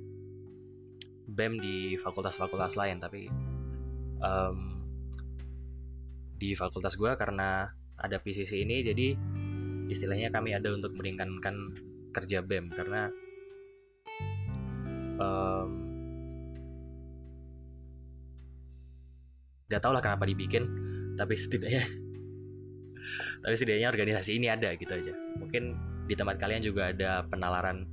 BEM 1.24 1.58
di 1.58 1.76
fakultas-fakultas 1.98 2.76
lain. 2.76 3.00
Tapi 3.00 3.26
um, 4.20 4.73
di 6.38 6.52
fakultas 6.58 6.98
gue 6.98 7.12
karena 7.14 7.68
ada 7.98 8.16
PCC 8.18 8.66
ini 8.66 8.82
jadi 8.82 9.14
istilahnya 9.88 10.32
kami 10.34 10.56
ada 10.56 10.72
untuk 10.74 10.96
meringankan 10.96 11.54
kerja 12.10 12.42
BEM 12.42 12.72
karena 12.72 13.10
um, 15.18 15.70
gak 19.70 19.82
tau 19.82 19.92
lah 19.94 20.02
kenapa 20.02 20.26
dibikin 20.26 20.64
tapi 21.14 21.34
setidaknya 21.38 21.82
tapi 23.42 23.54
setidaknya 23.54 23.88
organisasi 23.90 24.40
ini 24.40 24.48
ada 24.50 24.72
gitu 24.74 24.90
aja. 24.90 25.12
Mungkin 25.38 25.62
di 26.08 26.14
tempat 26.16 26.36
kalian 26.40 26.62
juga 26.64 26.92
ada 26.92 27.24
penalaran 27.24 27.84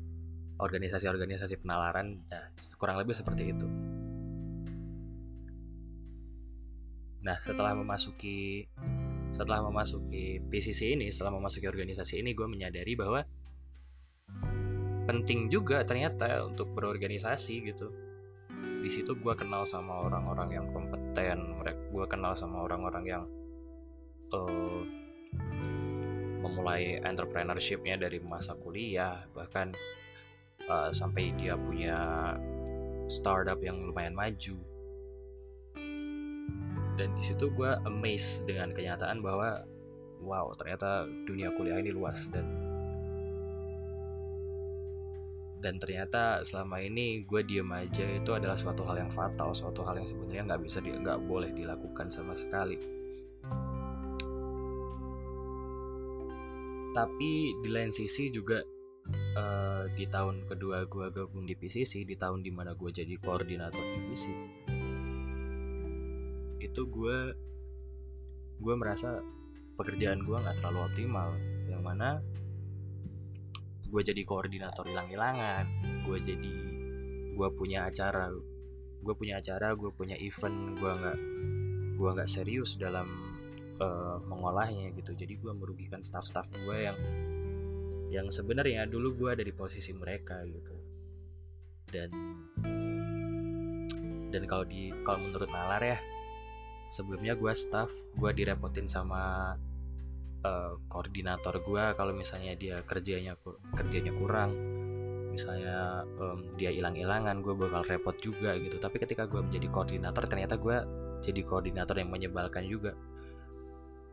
organisasi-organisasi 0.62 1.63
penalaran 1.65 2.21
ya 2.30 2.54
kurang 2.77 3.01
lebih 3.01 3.17
seperti 3.17 3.49
itu 3.49 3.90
Nah, 7.21 7.38
setelah 7.38 7.77
memasuki 7.77 8.65
setelah 9.31 9.63
memasuki 9.63 10.43
PCC 10.51 10.97
ini, 10.97 11.07
setelah 11.07 11.39
memasuki 11.39 11.69
organisasi 11.69 12.19
ini, 12.19 12.36
gue 12.36 12.47
menyadari 12.49 12.93
bahwa 12.99 13.23
penting 15.07 15.47
juga 15.47 15.88
ternyata 15.88 16.43
untuk 16.43 16.73
berorganisasi 16.75 17.53
gitu. 17.71 17.88
Di 18.81 18.89
situ 18.91 19.15
gue 19.15 19.34
kenal 19.38 19.63
sama 19.63 20.03
orang-orang 20.03 20.49
yang 20.51 20.67
kompeten, 20.73 21.63
gue 21.63 22.05
kenal 22.12 22.36
sama 22.36 22.65
orang-orang 22.67 23.05
yang 23.07 23.23
uh, 24.36 24.81
memulai 26.41 26.99
entrepreneurshipnya 26.99 28.01
dari 28.01 28.19
masa 28.19 28.57
kuliah, 28.57 29.23
bahkan 29.31 29.71
uh, 30.67 30.91
sampai 30.91 31.31
dia 31.38 31.55
punya 31.55 32.34
startup 33.07 33.62
yang 33.63 33.79
lumayan 33.79 34.17
maju 34.17 34.70
dan 37.01 37.17
di 37.17 37.23
situ 37.25 37.49
gue 37.49 37.71
amazed 37.89 38.45
dengan 38.45 38.69
kenyataan 38.77 39.25
bahwa 39.25 39.65
wow 40.21 40.53
ternyata 40.53 41.09
dunia 41.25 41.49
kuliah 41.57 41.81
ini 41.81 41.89
luas 41.89 42.29
dan 42.29 42.45
dan 45.61 45.81
ternyata 45.81 46.45
selama 46.45 46.77
ini 46.77 47.25
gue 47.25 47.41
diem 47.41 47.65
aja 47.73 48.05
itu 48.05 48.29
adalah 48.33 48.53
suatu 48.53 48.85
hal 48.85 49.01
yang 49.01 49.09
fatal 49.09 49.49
suatu 49.49 49.81
hal 49.81 49.97
yang 49.97 50.05
sebenarnya 50.05 50.45
nggak 50.53 50.61
bisa 50.61 50.77
nggak 50.81 51.21
boleh 51.25 51.49
dilakukan 51.53 52.09
sama 52.09 52.33
sekali. 52.33 52.77
Tapi 56.91 57.31
di 57.61 57.69
lain 57.71 57.93
sisi 57.93 58.33
juga 58.33 58.59
uh, 59.37 59.85
di 59.93 60.09
tahun 60.09 60.49
kedua 60.49 60.89
gue 60.89 61.07
gabung 61.13 61.45
di 61.45 61.53
PCC 61.53 62.03
di 62.09 62.17
tahun 62.17 62.41
di 62.41 62.51
mana 62.51 62.73
gue 62.73 62.89
jadi 62.89 63.15
koordinator 63.21 63.85
divisi 63.85 64.33
itu 66.71 66.88
gue 66.88 67.36
gue 68.63 68.75
merasa 68.79 69.19
pekerjaan 69.75 70.23
gue 70.23 70.38
nggak 70.39 70.63
terlalu 70.63 70.79
optimal. 70.88 71.29
Yang 71.67 71.81
mana 71.84 72.10
gue 73.91 74.01
jadi 74.07 74.23
koordinator 74.23 74.88
hilang-hilangan 74.88 75.67
gue 76.07 76.17
jadi 76.23 76.53
gue 77.36 77.49
punya 77.60 77.91
acara 77.91 78.31
gue 79.03 79.13
punya 79.19 79.43
acara 79.43 79.75
gue 79.75 79.91
punya 79.91 80.15
event 80.15 80.79
gue 80.79 80.91
nggak 80.95 81.19
gue 81.99 82.10
nggak 82.15 82.29
serius 82.31 82.79
dalam 82.79 83.12
uh, 83.84 84.15
mengolahnya 84.31 84.95
gitu. 84.95 85.12
Jadi 85.12 85.36
gue 85.36 85.51
merugikan 85.51 85.99
staff-staff 85.99 86.47
gue 86.55 86.77
yang 86.88 86.99
yang 88.12 88.27
sebenarnya 88.31 88.88
dulu 88.88 89.27
gue 89.27 89.29
ada 89.36 89.43
di 89.43 89.51
posisi 89.51 89.91
mereka 89.91 90.39
gitu. 90.47 90.75
Dan 91.91 92.10
dan 94.31 94.43
kalau 94.47 94.63
di 94.63 94.95
kalau 95.03 95.19
menurut 95.19 95.51
Nalar 95.51 95.84
ya 95.84 95.99
sebelumnya 96.91 97.34
gue 97.39 97.54
staff 97.56 97.89
gue 98.19 98.32
direpotin 98.36 98.86
sama 98.86 99.56
uh, 100.43 100.73
koordinator 100.91 101.63
gue 101.63 101.84
kalau 101.95 102.12
misalnya 102.12 102.54
dia 102.60 102.84
kerjanya 102.84 103.39
kerjanya 103.73 104.12
kurang. 104.13 104.51
Misalnya 105.32 106.04
um, 106.19 106.60
dia 106.60 106.75
hilang-hilangan 106.75 107.39
gue 107.39 107.56
bakal 107.56 107.88
repot 107.88 108.19
juga 108.19 108.51
gitu. 108.60 108.75
Tapi 108.75 108.99
ketika 108.99 109.23
gue 109.25 109.39
menjadi 109.39 109.71
koordinator 109.71 110.27
ternyata 110.27 110.60
gue 110.60 110.77
jadi 111.23 111.41
koordinator 111.47 111.95
yang 111.95 112.12
menyebalkan 112.12 112.67
juga. 112.67 112.91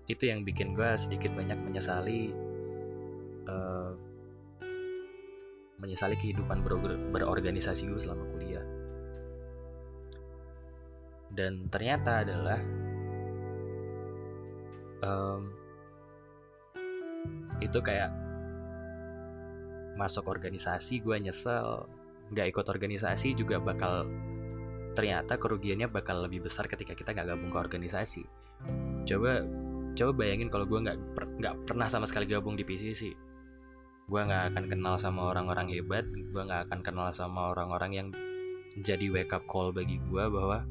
Itu 0.06 0.30
yang 0.30 0.46
bikin 0.46 0.78
gue 0.78 0.94
sedikit 0.94 1.34
banyak 1.34 1.58
menyesali 1.58 2.30
uh, 3.50 3.92
menyesali 5.82 6.14
kehidupan 6.18 6.62
ber 6.62 6.74
berorganisasi 7.10 7.90
gue 7.90 7.98
selama 7.98 8.24
kuliah 8.34 8.57
dan 11.32 11.68
ternyata 11.68 12.24
adalah 12.24 12.60
um, 15.04 15.52
itu 17.58 17.78
kayak 17.82 18.10
masuk 19.98 20.30
organisasi 20.30 21.02
gue 21.02 21.16
nyesel. 21.18 21.86
Nggak 22.28 22.46
ikut 22.54 22.66
organisasi 22.68 23.34
juga 23.34 23.58
bakal 23.58 24.06
ternyata 24.92 25.38
kerugiannya 25.38 25.88
bakal 25.90 26.26
lebih 26.26 26.46
besar 26.46 26.66
ketika 26.66 26.92
kita 26.92 27.14
nggak 27.14 27.34
gabung 27.34 27.50
ke 27.50 27.58
organisasi. 27.58 28.22
Coba 29.08 29.42
coba 29.98 30.10
bayangin 30.14 30.46
kalau 30.52 30.68
gue 30.68 30.78
nggak 30.78 30.98
nggak 31.18 31.54
per, 31.54 31.74
pernah 31.74 31.90
sama 31.90 32.06
sekali 32.06 32.30
gabung 32.30 32.54
di 32.54 32.62
PCC 32.62 33.28
gue 34.08 34.20
nggak 34.24 34.56
akan 34.56 34.64
kenal 34.72 34.96
sama 34.96 35.28
orang-orang 35.28 35.68
hebat 35.68 36.08
gue 36.08 36.42
nggak 36.42 36.70
akan 36.70 36.80
kenal 36.80 37.12
sama 37.12 37.52
orang-orang 37.52 37.92
yang 37.92 38.08
jadi 38.80 39.12
wake 39.12 39.36
up 39.36 39.44
call 39.44 39.68
bagi 39.68 40.00
gue 40.08 40.24
bahwa 40.32 40.64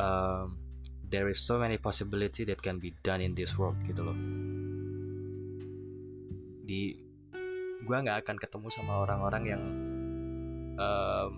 um, 0.00 0.58
there 1.06 1.28
is 1.30 1.38
so 1.38 1.58
many 1.58 1.78
possibility 1.78 2.44
that 2.44 2.60
can 2.60 2.78
be 2.78 2.94
done 3.02 3.22
in 3.22 3.32
this 3.34 3.54
world 3.54 3.78
gitu 3.86 4.02
loh. 4.02 4.18
Di 6.66 6.98
gue 7.86 7.96
nggak 7.96 8.26
akan 8.26 8.36
ketemu 8.40 8.68
sama 8.74 9.06
orang-orang 9.06 9.44
yang 9.46 9.62
um, 10.80 11.32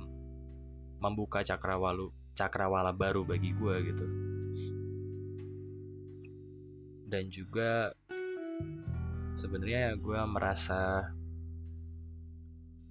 membuka 0.99 1.45
cakrawala 1.45 2.11
cakrawala 2.33 2.91
baru 2.97 3.27
bagi 3.27 3.53
gue 3.53 3.75
gitu. 3.93 4.07
Dan 7.09 7.33
juga 7.33 7.93
sebenarnya 9.39 9.97
gue 9.97 10.21
merasa 10.27 11.13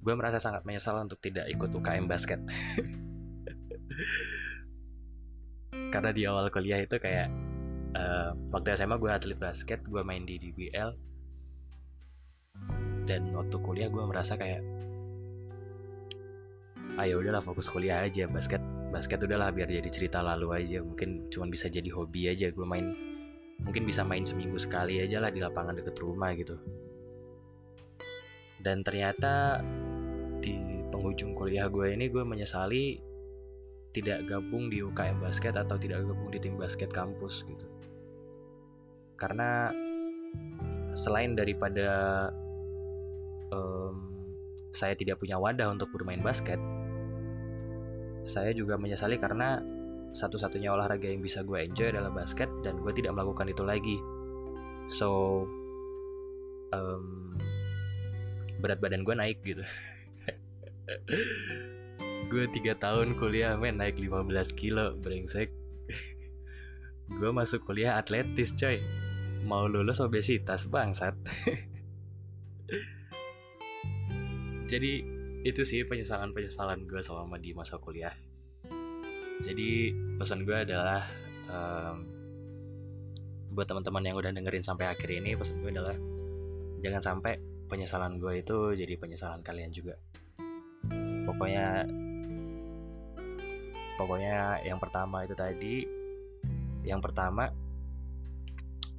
gue 0.01 0.13
merasa 0.15 0.39
sangat 0.39 0.63
menyesal 0.63 1.03
untuk 1.03 1.19
tidak 1.19 1.51
ikut 1.51 1.67
UKM 1.67 2.07
basket 2.07 2.39
karena 5.93 6.09
di 6.11 6.27
awal 6.27 6.51
kuliah 6.51 6.83
itu 6.83 6.99
kayak 6.99 7.31
uh, 7.95 8.35
waktu 8.51 8.75
SMA 8.75 8.99
gue 8.99 9.11
atlet 9.11 9.39
basket 9.39 9.83
gue 9.87 10.01
main 10.03 10.23
di 10.27 10.37
DBL 10.37 10.91
dan 13.07 13.31
waktu 13.31 13.55
kuliah 13.63 13.87
gue 13.87 14.03
merasa 14.03 14.35
kayak 14.35 14.59
ayo 16.97 17.17
ah, 17.17 17.21
udahlah 17.21 17.43
fokus 17.45 17.69
kuliah 17.69 18.01
aja 18.03 18.25
basket 18.25 18.59
basket 18.89 19.19
udahlah 19.21 19.51
biar 19.51 19.67
jadi 19.67 19.89
cerita 19.91 20.23
lalu 20.23 20.47
aja. 20.55 20.79
Mungkin 20.81 21.29
cuma 21.29 21.45
bisa 21.51 21.67
jadi 21.67 21.87
hobi 21.91 22.31
aja 22.31 22.49
gue 22.49 22.65
main 22.65 22.95
mungkin 23.57 23.83
bisa 23.89 24.05
main 24.05 24.21
seminggu 24.21 24.55
sekali 24.61 25.01
aja 25.01 25.17
lah 25.17 25.33
di 25.33 25.41
lapangan 25.43 25.75
deket 25.77 25.95
rumah 25.99 26.31
gitu. 26.33 26.55
Dan 28.57 28.81
ternyata 28.81 29.61
di 30.41 30.55
penghujung 30.89 31.35
kuliah 31.35 31.67
gue 31.69 31.93
ini 31.93 32.09
gue 32.09 32.23
menyesali 32.23 33.06
tidak 33.95 34.27
gabung 34.27 34.69
di 34.71 34.83
UKM 34.83 35.23
basket 35.23 35.55
atau 35.55 35.79
tidak 35.79 36.03
gabung 36.05 36.29
di 36.29 36.39
tim 36.41 36.55
basket 36.59 36.91
kampus 36.91 37.47
gitu 37.47 37.65
karena 39.17 39.73
selain 40.93 41.33
daripada 41.33 41.89
um, 43.53 44.13
saya 44.73 44.93
tidak 44.93 45.17
punya 45.17 45.41
wadah 45.41 45.73
untuk 45.73 45.89
bermain 45.89 46.21
basket, 46.21 46.61
saya 48.29 48.53
juga 48.53 48.77
menyesali 48.77 49.17
karena 49.17 49.57
satu-satunya 50.13 50.69
olahraga 50.73 51.09
yang 51.09 51.21
bisa 51.21 51.41
gue 51.41 51.65
enjoy 51.65 51.89
adalah 51.93 52.13
basket 52.13 52.49
dan 52.61 52.77
gue 52.81 52.93
tidak 52.93 53.17
melakukan 53.17 53.49
itu 53.49 53.63
lagi. 53.65 53.97
So 54.89 55.43
um, 56.73 57.37
berat 58.61 58.77
badan 58.77 59.01
gue 59.01 59.15
naik 59.17 59.41
gitu. 59.41 59.65
gue 62.27 62.43
tiga 62.51 62.75
tahun 62.75 63.15
kuliah 63.15 63.55
men 63.55 63.79
naik 63.79 63.95
15 63.99 64.27
kilo 64.53 64.95
brengsek. 64.99 65.49
gue 67.19 67.29
masuk 67.31 67.63
kuliah 67.63 67.95
atletis 67.95 68.51
coy. 68.55 68.83
Mau 69.47 69.65
lulus 69.71 70.03
obesitas 70.03 70.67
bangsat. 70.67 71.15
jadi 74.67 74.91
itu 75.47 75.61
sih 75.63 75.87
penyesalan 75.87 76.35
penyesalan 76.35 76.83
gue 76.83 76.99
selama 76.99 77.39
di 77.39 77.55
masa 77.55 77.79
kuliah 77.79 78.11
jadi 79.39 79.95
pesan 80.19 80.43
gue 80.43 80.57
adalah 80.67 81.07
um, 81.47 81.97
buat 83.55 83.65
teman-teman 83.65 84.03
yang 84.03 84.15
udah 84.19 84.35
dengerin 84.35 84.61
sampai 84.61 84.91
akhir 84.91 85.07
ini 85.07 85.39
pesan 85.39 85.63
gue 85.63 85.71
adalah 85.71 85.95
jangan 86.83 87.01
sampai 87.01 87.39
penyesalan 87.71 88.19
gue 88.19 88.43
itu 88.43 88.75
jadi 88.75 88.93
penyesalan 88.99 89.39
kalian 89.41 89.71
juga 89.71 89.95
pokoknya 91.23 91.87
pokoknya 93.97 94.61
yang 94.63 94.77
pertama 94.77 95.25
itu 95.25 95.33
tadi 95.33 95.83
yang 96.87 97.03
pertama 97.03 97.51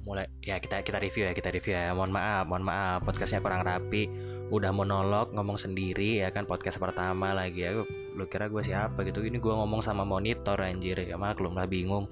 mulai 0.07 0.31
ya 0.39 0.55
kita 0.63 0.79
kita 0.79 0.95
review 0.97 1.27
ya 1.27 1.33
kita 1.35 1.51
review 1.51 1.75
ya. 1.75 1.91
Mohon 1.91 2.11
maaf 2.15 2.43
mohon 2.47 2.63
maaf 2.63 2.99
podcastnya 3.03 3.43
kurang 3.43 3.67
rapi. 3.67 4.07
Udah 4.49 4.71
monolog 4.71 5.35
ngomong 5.35 5.59
sendiri 5.59 6.23
ya 6.23 6.31
kan? 6.31 6.47
Podcast 6.47 6.79
pertama 6.79 7.35
lagi. 7.35 7.67
Ya 7.67 7.83
lu 7.85 8.25
kira 8.31 8.47
gue 8.47 8.63
siapa 8.63 9.03
gitu? 9.03 9.21
Ini 9.21 9.37
gue 9.37 9.53
ngomong 9.53 9.83
sama 9.83 10.07
monitor 10.07 10.55
anjir. 10.59 11.03
Ya 11.03 11.19
maklum 11.19 11.55
lah 11.55 11.67
bingung. 11.67 12.07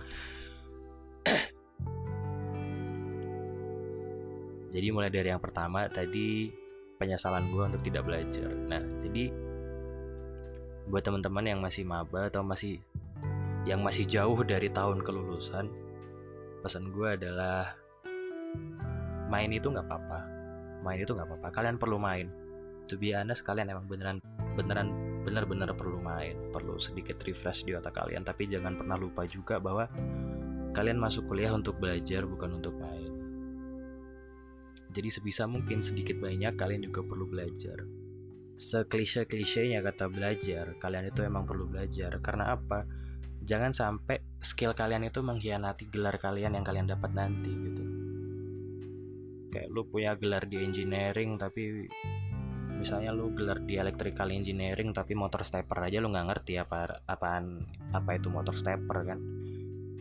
Jadi 4.68 4.88
mulai 4.92 5.10
dari 5.10 5.32
yang 5.32 5.42
pertama 5.42 5.88
tadi 5.88 6.52
penyesalan 7.00 7.50
gue 7.50 7.64
untuk 7.72 7.82
tidak 7.82 8.04
belajar. 8.04 8.52
Nah 8.68 8.84
jadi 9.00 9.32
buat 10.88 11.04
teman-teman 11.04 11.44
yang 11.44 11.60
masih 11.60 11.84
maba 11.84 12.32
atau 12.32 12.42
masih 12.44 12.80
yang 13.68 13.84
masih 13.84 14.08
jauh 14.08 14.40
dari 14.48 14.72
tahun 14.72 15.04
kelulusan 15.04 15.68
pesan 16.64 16.90
gue 16.96 17.20
adalah 17.20 17.76
main 19.28 19.52
itu 19.52 19.68
nggak 19.68 19.88
apa-apa. 19.88 20.20
Main 20.82 21.04
itu 21.04 21.12
nggak 21.12 21.28
apa-apa. 21.28 21.48
Kalian 21.52 21.76
perlu 21.76 22.00
main. 22.00 22.32
To 22.88 22.96
be 22.96 23.12
honest 23.12 23.44
kalian 23.44 23.68
emang 23.68 23.86
beneran 23.92 24.24
beneran 24.56 25.22
bener-bener 25.28 25.68
perlu 25.76 26.00
main. 26.00 26.40
Perlu 26.56 26.80
sedikit 26.80 27.20
refresh 27.28 27.68
di 27.68 27.76
otak 27.76 28.00
kalian. 28.00 28.24
Tapi 28.24 28.48
jangan 28.48 28.80
pernah 28.80 28.96
lupa 28.96 29.28
juga 29.28 29.60
bahwa 29.60 29.92
kalian 30.72 30.96
masuk 30.96 31.28
kuliah 31.28 31.52
untuk 31.52 31.76
belajar 31.76 32.24
bukan 32.24 32.64
untuk 32.64 32.80
main. 32.80 33.12
Jadi 34.96 35.12
sebisa 35.12 35.44
mungkin 35.46 35.84
sedikit 35.84 36.16
banyak 36.18 36.56
kalian 36.56 36.88
juga 36.88 37.04
perlu 37.04 37.28
belajar 37.28 37.84
seklise 38.58 39.30
klisenya 39.30 39.86
kata 39.86 40.10
belajar 40.10 40.74
kalian 40.82 41.14
itu 41.14 41.22
emang 41.22 41.46
perlu 41.46 41.70
belajar. 41.70 42.18
Karena 42.26 42.58
apa? 42.58 42.90
Jangan 43.46 43.72
sampai 43.72 44.18
skill 44.42 44.74
kalian 44.74 45.06
itu 45.06 45.22
mengkhianati 45.22 45.88
gelar 45.94 46.18
kalian 46.18 46.58
yang 46.58 46.66
kalian 46.66 46.90
dapat 46.90 47.14
nanti 47.14 47.54
gitu. 47.54 47.84
Kayak 49.54 49.70
lu 49.70 49.86
punya 49.88 50.18
gelar 50.18 50.50
di 50.50 50.58
engineering 50.60 51.38
tapi 51.38 51.86
misalnya 52.76 53.14
lu 53.14 53.32
gelar 53.38 53.62
di 53.62 53.78
electrical 53.78 54.34
engineering 54.34 54.92
tapi 54.92 55.14
motor 55.14 55.42
stepper 55.46 55.78
aja 55.82 55.98
lu 55.98 56.14
nggak 56.14 56.28
ngerti 56.30 56.62
apa 56.62 57.02
apaan 57.08 57.62
apa 57.94 58.18
itu 58.18 58.34
motor 58.34 58.58
stepper 58.58 59.06
kan? 59.06 59.20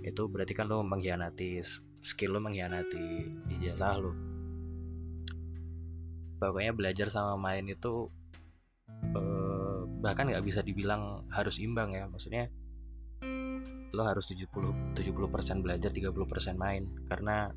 Itu 0.00 0.32
berarti 0.32 0.56
kan 0.56 0.66
lu 0.66 0.80
mengkhianati 0.80 1.60
skill 2.00 2.34
lu 2.34 2.40
mengkhianati 2.40 3.04
ijazah 3.60 4.00
lu. 4.00 4.16
Pokoknya 6.40 6.72
belajar 6.72 7.08
sama 7.12 7.36
main 7.36 7.64
itu 7.68 8.12
eh, 9.04 9.80
bahkan 10.00 10.30
nggak 10.30 10.44
bisa 10.44 10.60
dibilang 10.62 11.26
harus 11.32 11.58
imbang 11.58 11.92
ya. 11.96 12.06
Maksudnya 12.06 12.48
lo 13.96 14.02
harus 14.04 14.28
70 14.28 14.92
70% 14.92 15.64
belajar 15.64 15.90
30% 15.90 16.12
main. 16.56 16.84
Karena 17.08 17.48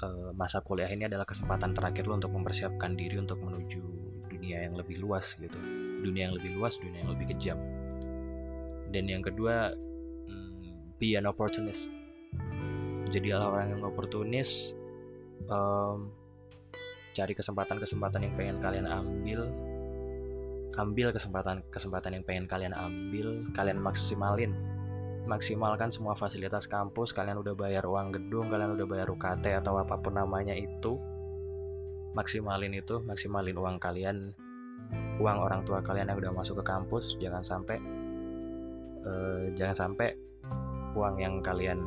uh, 0.00 0.30
masa 0.32 0.64
kuliah 0.64 0.88
ini 0.88 1.06
adalah 1.06 1.28
kesempatan 1.28 1.76
terakhir 1.76 2.08
lo 2.08 2.16
untuk 2.16 2.32
mempersiapkan 2.32 2.96
diri 2.96 3.20
untuk 3.20 3.40
menuju 3.40 3.82
dunia 4.32 4.64
yang 4.64 4.74
lebih 4.74 4.96
luas 5.00 5.36
gitu. 5.36 5.60
Dunia 6.00 6.30
yang 6.30 6.34
lebih 6.40 6.56
luas 6.56 6.80
dunia 6.80 7.04
yang 7.04 7.12
lebih 7.12 7.36
kejam. 7.36 7.58
Dan 8.90 9.06
yang 9.06 9.22
kedua 9.22 9.76
hmm, 9.76 10.96
be 10.96 11.14
an 11.14 11.28
opportunist. 11.28 11.92
Jadilah 13.10 13.50
orang 13.50 13.76
yang 13.76 13.82
oportunis 13.84 14.72
um, 15.50 16.14
cari 17.10 17.34
kesempatan-kesempatan 17.34 18.22
yang 18.22 18.34
pengen 18.38 18.56
kalian 18.62 18.86
ambil 18.86 19.50
ambil 20.78 21.10
kesempatan 21.10 21.66
kesempatan 21.70 22.18
yang 22.18 22.24
pengen 22.26 22.46
kalian 22.46 22.74
ambil 22.74 23.42
kalian 23.56 23.78
maksimalin. 23.80 24.52
Maksimalkan 25.28 25.94
semua 25.94 26.18
fasilitas 26.18 26.66
kampus 26.66 27.14
kalian 27.14 27.38
udah 27.38 27.54
bayar 27.54 27.86
uang 27.86 28.10
gedung 28.10 28.50
kalian 28.50 28.74
udah 28.74 28.86
bayar 28.88 29.06
UKT 29.12 29.62
atau 29.62 29.78
apa 29.78 29.98
pun 29.98 30.16
namanya 30.16 30.54
itu. 30.56 30.98
Maksimalin 32.16 32.74
itu 32.74 32.98
maksimalin 33.06 33.54
uang 33.54 33.76
kalian 33.78 34.34
uang 35.22 35.38
orang 35.38 35.62
tua 35.62 35.78
kalian 35.84 36.10
yang 36.10 36.18
udah 36.18 36.32
masuk 36.34 36.62
ke 36.62 36.64
kampus. 36.66 37.14
Jangan 37.22 37.44
sampai 37.46 37.78
uh, 39.06 39.50
jangan 39.54 39.76
sampai 39.76 40.14
uang 40.96 41.14
yang 41.22 41.38
kalian 41.38 41.78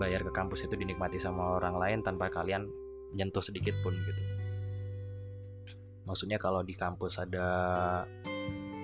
bayar 0.00 0.24
ke 0.24 0.32
kampus 0.32 0.66
itu 0.66 0.74
dinikmati 0.74 1.20
sama 1.20 1.60
orang 1.60 1.78
lain 1.78 1.98
tanpa 2.02 2.32
kalian 2.32 2.66
nyentuh 3.12 3.44
sedikit 3.44 3.76
pun 3.84 3.92
gitu 3.92 4.31
maksudnya 6.04 6.38
kalau 6.38 6.62
di 6.66 6.74
kampus 6.74 7.22
ada 7.22 7.48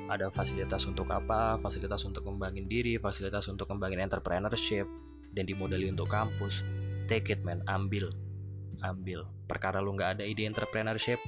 ada 0.08 0.32
fasilitas 0.32 0.88
untuk 0.88 1.12
apa, 1.12 1.60
fasilitas 1.60 2.00
untuk 2.08 2.24
kembangin 2.24 2.64
diri, 2.64 2.96
fasilitas 2.96 3.44
untuk 3.52 3.68
kembangin 3.68 4.00
entrepreneurship, 4.00 4.88
dan 5.36 5.44
dimodali 5.44 5.92
untuk 5.92 6.08
kampus. 6.08 6.64
Take 7.04 7.36
it 7.36 7.40
man, 7.44 7.60
ambil, 7.68 8.12
ambil. 8.80 9.28
Perkara 9.44 9.84
lu 9.84 9.96
nggak 9.96 10.20
ada 10.20 10.24
ide 10.24 10.48
entrepreneurship, 10.48 11.20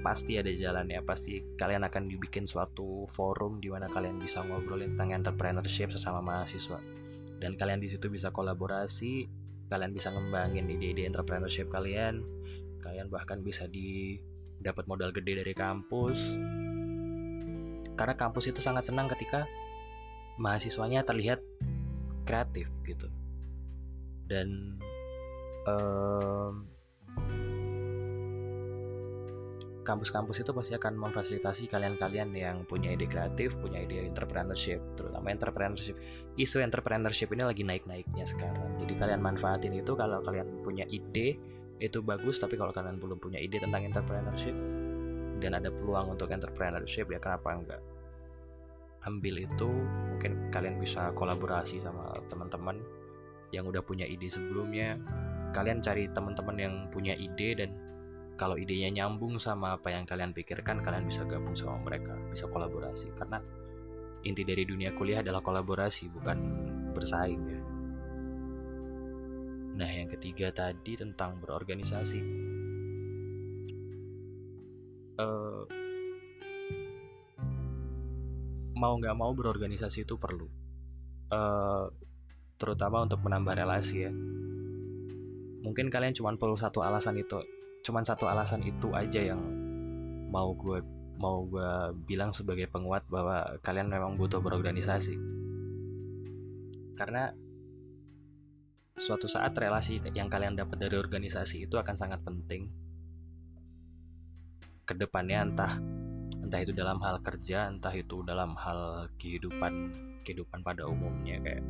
pasti 0.00 0.40
ada 0.40 0.48
jalannya. 0.48 1.04
Pasti 1.04 1.40
kalian 1.60 1.84
akan 1.84 2.08
dibikin 2.08 2.48
suatu 2.48 3.04
forum 3.08 3.60
di 3.60 3.68
mana 3.68 3.88
kalian 3.88 4.16
bisa 4.16 4.40
ngobrolin 4.44 4.96
tentang 4.96 5.20
entrepreneurship 5.20 5.92
sesama 5.92 6.24
mahasiswa. 6.24 6.80
Dan 7.36 7.60
kalian 7.60 7.84
di 7.84 7.92
situ 7.92 8.08
bisa 8.08 8.32
kolaborasi, 8.32 9.28
kalian 9.68 9.92
bisa 9.92 10.08
ngembangin 10.08 10.68
ide-ide 10.72 11.04
entrepreneurship 11.04 11.68
kalian. 11.68 12.24
Kalian 12.80 13.08
bahkan 13.08 13.40
bisa 13.40 13.64
di 13.64 14.20
dapat 14.64 14.88
modal 14.88 15.12
gede 15.12 15.44
dari 15.44 15.52
kampus 15.52 16.18
karena 17.94 18.14
kampus 18.16 18.50
itu 18.50 18.64
sangat 18.64 18.88
senang 18.88 19.06
ketika 19.12 19.44
mahasiswanya 20.40 21.04
terlihat 21.04 21.38
kreatif 22.24 22.66
gitu 22.88 23.06
dan 24.24 24.80
um, 25.68 26.64
kampus-kampus 29.84 30.40
itu 30.40 30.50
pasti 30.56 30.72
akan 30.74 30.96
memfasilitasi 30.96 31.68
kalian-kalian 31.68 32.32
yang 32.32 32.56
punya 32.64 32.96
ide 32.96 33.04
kreatif, 33.04 33.60
punya 33.60 33.84
ide 33.84 34.08
entrepreneurship, 34.08 34.80
terutama 34.96 35.28
entrepreneurship. 35.28 35.94
Isu 36.40 36.64
entrepreneurship 36.64 37.28
ini 37.36 37.44
lagi 37.44 37.62
naik-naiknya 37.62 38.24
sekarang. 38.24 38.80
Jadi 38.80 38.96
kalian 38.96 39.20
manfaatin 39.20 39.76
itu 39.76 39.92
kalau 39.92 40.24
kalian 40.24 40.64
punya 40.64 40.88
ide 40.88 41.36
itu 41.86 42.00
bagus, 42.00 42.40
tapi 42.40 42.56
kalau 42.56 42.72
kalian 42.72 42.96
belum 42.96 43.20
punya 43.20 43.38
ide 43.38 43.60
tentang 43.60 43.84
entrepreneurship, 43.84 44.56
dan 45.38 45.60
ada 45.60 45.68
peluang 45.68 46.16
untuk 46.16 46.32
entrepreneurship 46.32 47.06
ya 47.12 47.20
kenapa 47.20 47.52
enggak? 47.52 47.82
Ambil 49.04 49.44
itu 49.44 49.68
mungkin 50.08 50.48
kalian 50.48 50.80
bisa 50.80 51.12
kolaborasi 51.12 51.84
sama 51.84 52.16
teman-teman 52.32 52.80
yang 53.52 53.68
udah 53.68 53.84
punya 53.84 54.08
ide 54.08 54.32
sebelumnya. 54.32 54.96
Kalian 55.52 55.84
cari 55.84 56.08
teman-teman 56.10 56.56
yang 56.56 56.74
punya 56.88 57.12
ide 57.12 57.52
dan 57.54 57.70
kalau 58.34 58.58
idenya 58.58 58.90
nyambung 58.90 59.38
sama 59.38 59.78
apa 59.78 59.92
yang 59.94 60.08
kalian 60.08 60.34
pikirkan 60.34 60.82
kalian 60.82 61.06
bisa 61.06 61.22
gabung 61.28 61.54
sama 61.54 61.78
mereka 61.84 62.16
bisa 62.32 62.48
kolaborasi. 62.48 63.12
Karena 63.12 63.38
inti 64.24 64.42
dari 64.42 64.64
dunia 64.64 64.96
kuliah 64.96 65.20
adalah 65.20 65.44
kolaborasi 65.44 66.08
bukan 66.08 66.38
bersaing 66.96 67.42
ya 67.44 67.73
yang 70.04 70.12
ketiga 70.20 70.52
tadi 70.52 71.00
tentang 71.00 71.40
berorganisasi. 71.40 72.20
Uh, 75.16 75.64
mau 78.76 78.92
nggak 79.00 79.16
mau 79.16 79.32
berorganisasi 79.32 80.04
itu 80.04 80.20
perlu. 80.20 80.44
Uh, 81.32 81.88
terutama 82.60 83.00
untuk 83.00 83.24
menambah 83.24 83.56
relasi 83.56 84.04
ya. 84.04 84.12
Mungkin 85.64 85.88
kalian 85.88 86.12
cuma 86.12 86.36
perlu 86.36 86.52
satu 86.52 86.84
alasan 86.84 87.16
itu 87.16 87.40
cuma 87.80 88.04
satu 88.04 88.28
alasan 88.28 88.60
itu 88.64 88.92
aja 88.92 89.20
yang 89.20 89.40
mau 90.28 90.52
gue 90.52 90.80
mau 91.16 91.48
gue 91.48 91.96
bilang 92.04 92.36
sebagai 92.36 92.68
penguat 92.68 93.08
bahwa 93.08 93.56
kalian 93.64 93.88
memang 93.88 94.20
butuh 94.20 94.44
berorganisasi. 94.44 95.16
Karena 96.94 97.32
suatu 98.94 99.26
saat 99.26 99.50
relasi 99.58 99.98
yang 100.14 100.30
kalian 100.30 100.54
dapat 100.54 100.78
dari 100.86 100.94
organisasi 100.94 101.66
itu 101.66 101.74
akan 101.74 101.96
sangat 101.98 102.22
penting. 102.22 102.70
Ke 104.86 104.94
depannya 104.94 105.50
entah 105.50 105.72
entah 106.44 106.60
itu 106.60 106.70
dalam 106.70 107.00
hal 107.02 107.18
kerja 107.24 107.72
entah 107.72 107.90
itu 107.90 108.22
dalam 108.22 108.54
hal 108.54 109.10
kehidupan 109.18 109.72
kehidupan 110.22 110.60
pada 110.62 110.86
umumnya 110.86 111.40
kayak 111.40 111.64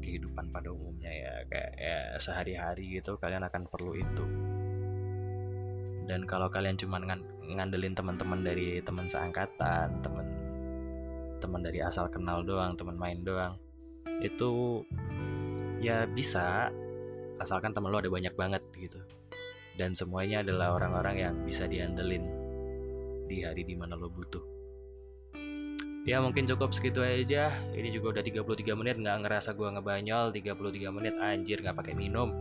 kehidupan 0.00 0.48
pada 0.54 0.70
umumnya 0.70 1.10
ya 1.10 1.32
kayak 1.50 1.72
ya 1.76 1.98
sehari-hari 2.16 2.96
gitu 2.96 3.20
kalian 3.20 3.44
akan 3.44 3.68
perlu 3.68 3.92
itu. 3.98 4.24
Dan 6.08 6.24
kalau 6.24 6.48
kalian 6.48 6.80
cuma 6.80 6.96
ngandelin 7.44 7.92
teman-teman 7.92 8.40
dari 8.40 8.80
teman 8.80 9.04
seangkatan 9.04 10.00
teman 10.00 10.26
teman 11.38 11.60
dari 11.60 11.84
asal 11.84 12.08
kenal 12.08 12.40
doang 12.40 12.72
teman 12.74 12.96
main 12.96 13.20
doang 13.20 13.60
itu 14.18 14.82
ya 15.78 16.04
bisa. 16.06 16.70
Asalkan 17.38 17.70
temen 17.70 17.94
lo 17.94 18.02
ada 18.02 18.10
banyak 18.10 18.34
banget 18.34 18.62
gitu. 18.74 18.98
Dan 19.78 19.94
semuanya 19.94 20.42
adalah 20.42 20.74
orang-orang 20.74 21.16
yang 21.22 21.34
bisa 21.46 21.70
diandelin 21.70 22.26
di 23.30 23.46
hari 23.46 23.62
di 23.62 23.78
mana 23.78 23.94
lo 23.94 24.10
butuh. 24.10 24.42
Ya 26.02 26.18
mungkin 26.24 26.48
cukup 26.48 26.74
segitu 26.74 27.04
aja. 27.04 27.52
Ini 27.76 27.94
juga 27.94 28.18
udah 28.18 28.24
33 28.24 28.74
menit. 28.74 28.96
Nggak 28.98 29.28
ngerasa 29.28 29.54
gue 29.54 29.68
ngebanyol. 29.70 30.34
33 30.34 30.88
menit 30.90 31.14
anjir 31.20 31.62
nggak 31.62 31.78
pakai 31.78 31.94
minum. 31.94 32.32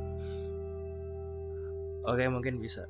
Oke 2.07 2.25
mungkin 2.31 2.57
bisa. 2.57 2.87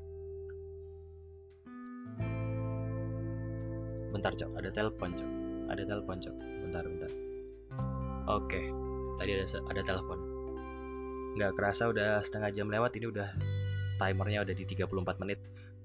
Bentar 4.14 4.32
cok. 4.32 4.52
Ada 4.54 4.70
telepon 4.72 5.10
cok. 5.12 5.32
Ada 5.76 5.84
telepon 5.84 6.18
cok. 6.22 6.36
Bentar 6.64 6.84
bentar. 6.86 7.12
Oke. 8.30 8.62
Tadi 9.18 9.32
ada 9.34 9.46
ada 9.74 9.82
telepon 9.82 10.27
nggak 11.38 11.54
kerasa 11.54 11.86
udah 11.86 12.18
setengah 12.26 12.50
jam 12.50 12.68
lewat 12.68 12.98
ini 12.98 13.14
udah 13.14 13.30
timernya 14.02 14.42
udah 14.42 14.56
di 14.58 14.66
34 14.66 15.22
menit. 15.22 15.40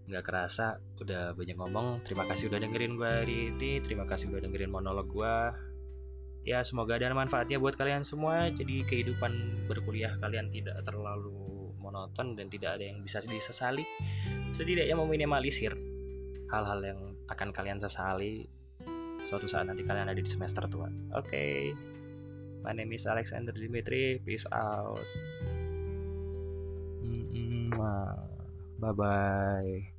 Nggak 0.08 0.24
kerasa 0.24 0.80
udah 0.98 1.36
banyak 1.36 1.56
ngomong. 1.60 2.00
Terima 2.08 2.24
kasih 2.24 2.48
udah 2.48 2.58
dengerin 2.58 2.96
gue 2.96 3.10
hari 3.22 3.36
ini 3.52 3.70
terima 3.84 4.08
kasih 4.08 4.32
udah 4.32 4.40
dengerin 4.48 4.72
monolog 4.72 5.06
gue 5.12 5.36
ya 6.42 6.58
semoga 6.66 6.98
ada 6.98 7.12
manfaatnya 7.12 7.60
buat 7.60 7.76
kalian 7.76 8.02
semua. 8.02 8.48
Jadi 8.48 8.82
kehidupan 8.88 9.64
berkuliah 9.68 10.16
kalian 10.18 10.48
tidak 10.48 10.80
terlalu 10.88 11.70
monoton 11.76 12.32
dan 12.32 12.48
tidak 12.48 12.80
ada 12.80 12.88
yang 12.88 13.04
bisa 13.04 13.20
disesali. 13.20 13.84
Setidaknya 14.56 14.96
meminimalisir 14.96 15.76
hal-hal 16.48 16.80
yang 16.80 17.00
akan 17.28 17.48
kalian 17.52 17.80
sesali 17.80 18.48
suatu 19.22 19.46
saat 19.46 19.70
nanti 19.70 19.86
kalian 19.86 20.10
ada 20.10 20.18
di 20.18 20.26
semester 20.26 20.66
tua. 20.66 20.90
Oke. 21.14 21.28
Okay. 21.28 21.56
my 22.62 22.70
name 22.70 22.94
is 22.94 23.06
Alexander 23.06 23.50
Dimitri. 23.50 24.22
Peace 24.22 24.46
out 24.54 25.02
Bye 28.80 28.92
bye. 28.92 29.92